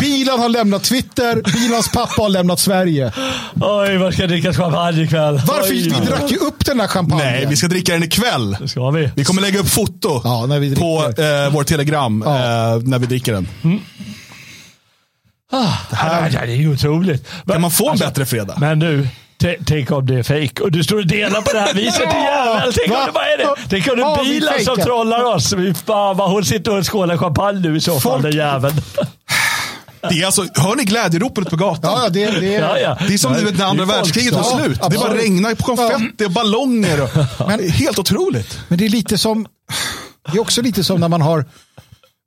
[0.00, 3.12] Bilan har lämnat Twitter, Bilans pappa har lämnat Sverige.
[3.60, 5.40] Oj, vad ska jag dricka champagne ikväll?
[5.46, 5.70] Varför?
[5.72, 5.82] Oj.
[6.00, 7.26] Vi drack ju upp den här champagnen.
[7.26, 8.56] Nej, vi ska dricka den ikväll.
[8.60, 9.10] Det ska vi.
[9.16, 12.36] Vi kommer lägga upp foto Ja, när vi på eh, vår telegram Ja.
[12.36, 13.48] eh, när vi dricker den.
[15.52, 16.30] Ah, det, här...
[16.30, 17.28] det är ju otroligt.
[17.46, 18.56] Kan man få en Alltså, bättre fredag?
[18.60, 19.08] Men du,
[19.66, 22.10] tänk om det är fake och du står och delar på det här viset.
[22.10, 22.72] Din jävel.
[22.76, 23.54] Tänk om det bara är det.
[23.68, 25.50] Tänk om det Ja, är vi bilar som trollar oss.
[25.50, 28.76] Fy fan vad hon sitter och skålar champagne nu i så fall, Folk- den jäveln.
[30.08, 31.92] Det är alltså, hör ni glädjeropet på gatan?
[31.96, 32.98] Ja, ja, det, det, Ja, ja.
[33.08, 34.78] Det är som när andra Det världskriget Ja, slut.
[34.78, 35.00] Det absolut.
[35.10, 37.02] bara regnar på konfetti och ballonger.
[37.02, 37.08] Och,
[37.48, 38.58] Men- helt otroligt.
[38.68, 39.46] Men det är lite som,
[40.32, 41.44] det är också lite som när man har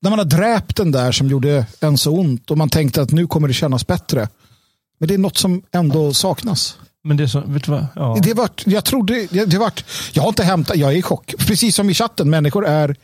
[0.01, 3.11] när man har dräpt den där som gjorde en så ont och man tänkte att
[3.11, 4.28] nu kommer det kännas bättre.
[4.99, 6.78] Men det är något som ändå saknas.
[7.04, 7.86] Men det så, vet du vad?
[7.95, 8.18] Ja.
[8.24, 11.34] Det vart, jag trodde, det, det vart, jag har inte hämtat, jag är i chock.
[11.38, 12.95] Precis som i chatten, människor är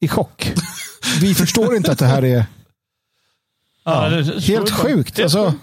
[0.00, 0.52] i chock.
[1.20, 2.46] Vi förstår inte att det här är
[3.84, 5.18] Ja, det- helt sjukt.
[5.20, 5.54] Alltså,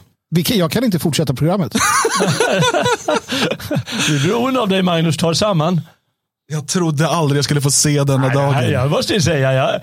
[0.45, 1.75] kan, jag kan inte fortsätta programmet.
[4.09, 5.81] Vi är beroende av dig Magnus, ta samman.
[6.47, 8.71] Jag trodde aldrig jag skulle få se denna Nej, dagen.
[8.71, 9.81] Jag måste ju säga, jag,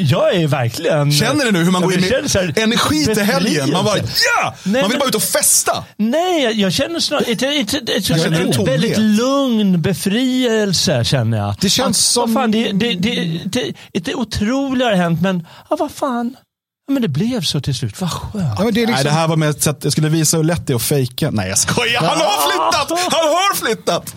[0.00, 1.12] jag är verkligen...
[1.12, 3.70] Känner ni nu hur man går in med energi till helgen?
[3.72, 4.02] Man bara ja!
[4.02, 5.84] Nej, man vill men- bara ut och festa.
[5.96, 8.74] Nej, jag- känner snarare ett, ett, ett, ett, känner en ett tomhet.
[8.74, 11.54] väldigt lugn befrielse känner jag.
[11.60, 15.46] Det känns Att, som- Vad fan, det, det, det, det, det otroliga har hänt, men
[15.70, 16.36] ja, vad fan.
[16.86, 18.00] Ja, men det blev så till slut.
[18.00, 18.54] Vad skönt.
[18.58, 20.36] Ja, men det är Nej, liksom, det här var med ett sätt, jag skulle visa
[20.36, 21.30] hur lätt det är att fejka.
[21.30, 22.00] Nej, jag skojar.
[22.00, 22.98] Han har flyttat!
[23.12, 24.14] Han har flyttat!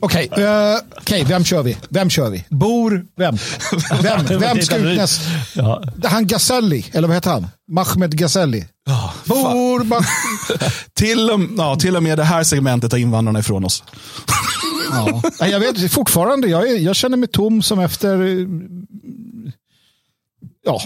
[0.00, 1.76] Okej, eh, okej, vem kör vi?
[1.88, 2.44] Vem kör vi?
[2.48, 3.36] Bor, vem?
[4.02, 5.20] Vem, vem ska ut näst?
[5.54, 5.82] Ja.
[6.04, 7.46] Han Gazelli, eller vad heter han?
[7.72, 8.66] Mahmed Gazelli.
[9.24, 10.04] Bor, Mah-
[10.94, 13.82] Till och, ja, till och med det här segmentet tar invandrarna ifrån oss.
[15.38, 15.46] ja.
[15.46, 18.20] Jag vet fortfarande, jag, är, jag känner mig tom som efter...
[18.40, 18.46] eh,
[20.64, 20.82] Ja,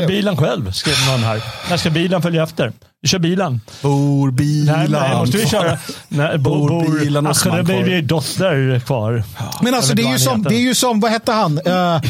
[0.00, 1.42] För bilen själv, skrev någon här.
[1.70, 2.72] När ska bilen följa efter?
[3.02, 3.60] Vi kör bilen.
[3.82, 4.78] Bor bilan.
[4.78, 5.78] Nej, nej, måste vi köra.
[6.08, 7.84] Nej, Bor bor, bilen bor, hos alltså, blir kvar.
[7.90, 9.24] min dotter kvar.
[9.62, 11.58] Men alltså det är, ju som, det är ju som, vad hette han?
[11.66, 12.00] Eh, eh,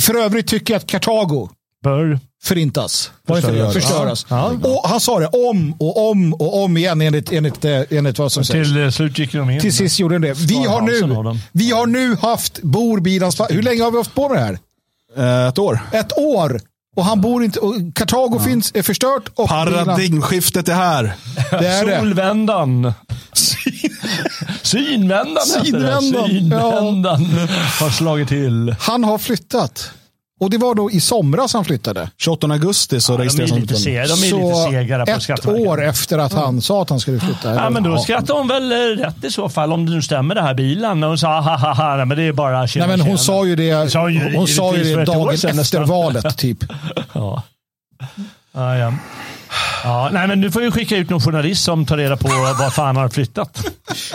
[0.00, 1.48] för övrigt tycker jag att Kartago
[1.84, 2.18] Bör.
[2.44, 3.10] förintas.
[3.26, 3.74] Förstöras.
[3.74, 4.26] Förstöras.
[4.28, 4.52] Ja.
[4.62, 8.32] Och han sa det om och om och om igen enligt, enligt, eh, enligt vad
[8.32, 8.68] som sägs.
[8.68, 9.60] Till slut gick de in.
[9.60, 10.34] Till sist gjorde den det.
[10.34, 13.40] Vi har, nu, vi har nu haft Bor bilans...
[13.48, 14.58] Hur länge har vi haft på med det här?
[15.16, 15.80] Eh, Ett år.
[15.92, 16.60] Ett år.
[16.96, 17.60] Och han bor inte...
[17.60, 19.28] Och Kartago finns, är förstört.
[19.34, 21.14] Och Paradigmskiftet är här.
[21.50, 21.98] det är det.
[21.98, 22.92] Solvändan.
[24.62, 25.64] Synvändan det.
[25.64, 27.24] Synvändan, Synvändan
[27.80, 28.76] har slagit till.
[28.80, 29.90] Han har flyttat.
[30.44, 32.10] Och det var då i somras han flyttade.
[32.18, 35.06] 28 augusti så De är registreras han lite, som se, de är Så lite segare
[35.06, 37.54] på ett år efter att han sa att han skulle flytta.
[37.54, 40.34] Ja, men då skrattar hon väl eh, rätt i så fall om det nu stämmer
[40.34, 41.02] det här bilen.
[41.02, 43.38] Hon sa ha ha ha, nej, men det är bara tjena, Nej, men hon tjena.
[43.38, 45.86] sa ju det, sa hon ju hon sa ju det dagen efter nästan.
[45.86, 46.58] valet typ.
[47.12, 47.42] Ja.
[48.52, 48.92] Ja, ja.
[49.84, 52.70] Ja, nej, men nu får vi skicka ut någon journalist som tar reda på var
[52.70, 53.66] fan han har flyttat.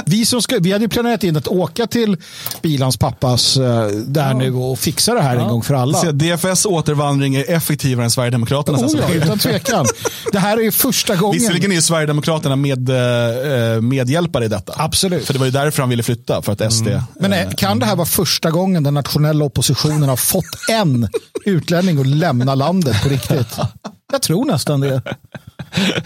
[0.06, 2.18] Vi, som ska, vi hade ju planerat in att åka till
[2.62, 5.98] Bilans pappas eh, där nu och fixa det här en gång för alla.
[5.98, 8.82] Så DFS återvandring är effektivare än Sverigedemokraternas.
[8.82, 8.98] Oh, alltså.
[8.98, 9.86] ja, utan tvekan.
[10.32, 11.40] Det här är ju första gången.
[11.40, 14.74] Visserligen är ju Sverigedemokraterna med, eh, medhjälpare i detta.
[14.78, 15.26] Absolut.
[15.26, 16.88] För det var ju därför han ville flytta, för att SD...
[17.20, 21.10] Men eh, kan det här vara första gången den nationella oppositionen har fått en
[21.46, 23.58] utlänning att lämna landet på riktigt?
[24.12, 25.02] Jag tror nästan det.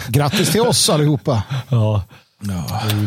[0.07, 1.43] Grattis till oss allihopa.
[1.70, 2.03] Ja.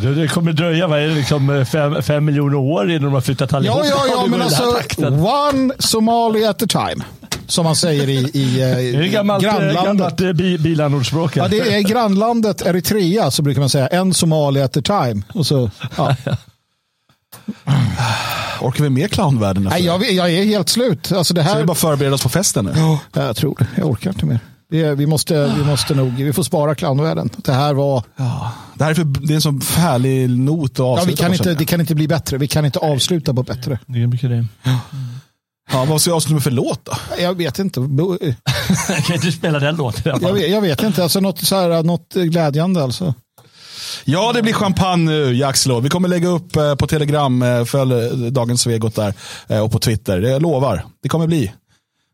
[0.03, 3.21] Det, det kommer dröja vad är det, liksom, fem, fem miljoner år innan de har
[3.21, 3.85] flyttat Ja, allihopa.
[3.87, 7.05] ja, ja, Det men i här alltså one Somali at a time.
[7.47, 8.69] som man säger i, i eh,
[9.01, 9.85] Det är gammalt, eh, grannlandet.
[9.85, 11.37] gammalt eh, bi, bilanordspråk.
[11.37, 15.23] Ja, det är grannlandet Eritrea så brukar man säga en somali at a time.
[15.35, 16.17] Och så, ja.
[18.61, 21.13] Orkar vi med clownvärlden Nej, jag, jag är helt slut.
[21.13, 22.73] Alltså det Ska vi här, bara förbereda oss på festen nu?
[22.77, 23.67] Ja, jag tror det.
[23.77, 24.39] Jag orkar inte mer.
[24.71, 27.31] Det vi, måste, vi måste nog, vi får spara clownvärlden.
[27.37, 28.53] Det här var, Ja.
[28.75, 31.29] Det, här är för, det är en sån härlig not att ja, avsluta vi kan
[31.29, 32.39] på, inte, det kan inte bli bättre.
[32.39, 33.79] Vi kan inte avsluta på bättre.
[33.87, 34.47] Det är mycket det.
[35.73, 36.93] Ja, vad ska jag avsluta med för låt då?
[37.19, 37.81] Jag vet inte.
[39.07, 41.03] Kan inte spela den låten Jag vet, jag vet inte.
[41.03, 43.15] Alltså något, så här, något glädjande alltså.
[44.05, 45.81] Ja, det blir champagne nu, Jaxlo.
[45.81, 49.15] Vi kommer lägga upp eh, på Telegram, eh, följ eh, Dagens Svegot där,
[49.63, 50.21] och på Twitter.
[50.21, 51.53] Jag lovar, det kommer bli.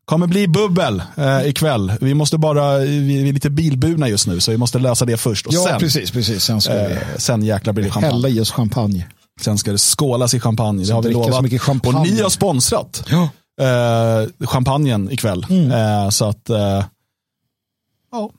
[0.05, 1.93] Kommer bli bubbel eh, ikväll.
[2.01, 5.17] Vi måste bara, vi, vi är lite bilburna just nu, så vi måste lösa det
[5.17, 5.47] först.
[5.47, 6.11] Och Ja, sen, precis.
[6.11, 6.45] precis.
[6.45, 8.13] Sen ska vi eh, sen jäklar blir det champagne.
[8.15, 9.07] hälla i oss champagne.
[9.41, 11.43] Sen ska det skålas i champagne, det har vi så lovat.
[11.43, 11.99] mycket champagne.
[11.99, 13.29] Och ni har sponsrat Ja.
[13.65, 15.47] eh, champagnen ikväll.
[15.51, 15.71] Mm.
[15.71, 16.85] Eh, så att, eh,
[18.13, 18.31] ja,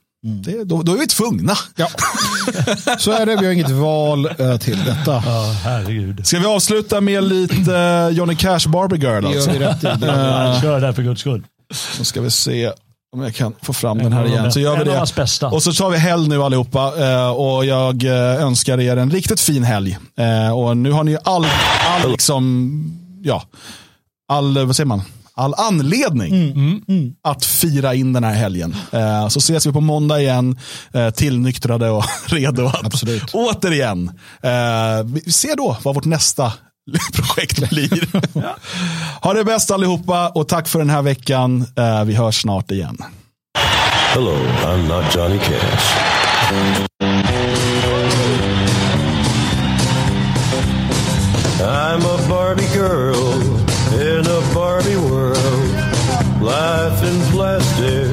[0.44, 1.52] det, då, då är vi tvungna.
[1.76, 1.86] Ja.
[2.98, 3.36] Så är det.
[3.36, 5.22] Vi har inget val eh, till detta.
[5.26, 6.26] Ja, herregud.
[6.26, 9.22] Ska vi avsluta med lite eh, Johnny Cash Barbie Girl?
[9.22, 9.50] Det Alltså?
[9.50, 9.86] gör vi rätt i.
[10.06, 11.44] Ja, Kör där för guds skull.
[11.98, 12.72] Då ska vi se
[13.16, 14.52] om jag kan få fram den här igen.
[14.52, 14.96] Så gör vi det.
[15.52, 16.92] Och så tar vi helg nu allihopa.
[17.10, 19.98] eh, Och jag eh, önskar er en riktigt fin helg.
[20.18, 21.46] Eh, Och nu har ni ju all,
[22.02, 22.70] all liksom,
[23.22, 23.42] ja,
[24.28, 25.02] all, vad säger man?
[25.36, 26.34] All anledning
[27.22, 28.76] att fira in den här helgen.
[28.92, 30.58] Eh, Så ses vi på måndag igen,
[30.94, 33.24] eh, tillnyktrade och redo att Absolut.
[33.32, 34.08] återigen.
[34.42, 36.52] eh, Vi ser då vad vårt nästa
[37.12, 38.08] projekt blir.
[39.20, 41.66] Ha det bäst allihopa och tack för den här veckan.
[41.76, 42.98] Eh, vi hörs snart igen.
[44.14, 46.14] Hello, I'm not Johnny Cash.
[51.60, 53.16] I'm a Barbie girl
[54.00, 55.34] in a Barbie world.
[56.40, 58.10] Life in plastic,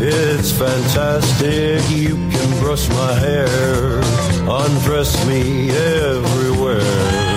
[0.00, 1.82] it's fantastic.
[1.90, 4.00] You can brush my hair,
[4.48, 7.33] undress me everywhere.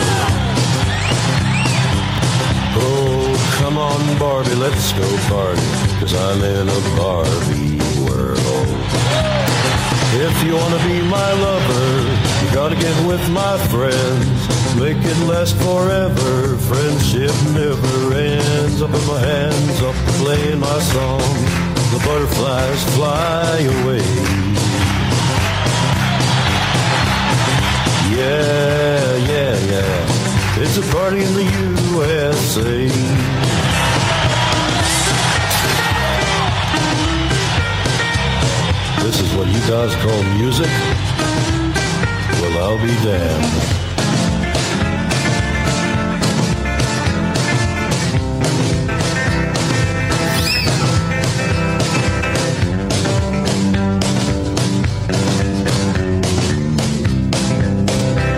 [3.78, 5.62] Come on, Barbie, let's go party.
[6.00, 8.80] Cause I'm in a Barbie world.
[10.26, 11.90] If you wanna be my lover,
[12.42, 14.40] you gotta get with my friends.
[14.76, 16.58] Make it last forever.
[16.70, 18.82] Friendship never ends.
[18.82, 21.22] Up in my hands, up playing my song.
[21.94, 24.08] The butterflies fly away.
[28.18, 30.62] Yeah, yeah, yeah.
[30.64, 31.48] It's a party in the
[31.94, 33.67] USA.
[39.18, 40.68] This is what you guys call music?
[42.40, 43.44] Well, I'll be damned.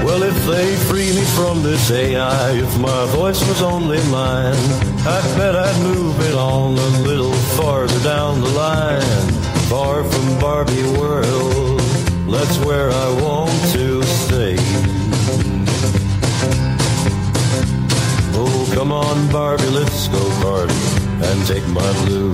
[0.06, 4.56] Well, if they free me from this AI, if my voice was only mine,
[5.06, 9.49] I bet I'd move it on a little farther down the line.
[9.70, 11.80] Far from Barbie world,
[12.28, 14.56] that's where I want to stay.
[18.34, 20.74] Oh, come on, Barbie, let's go party
[21.22, 22.34] and take my blue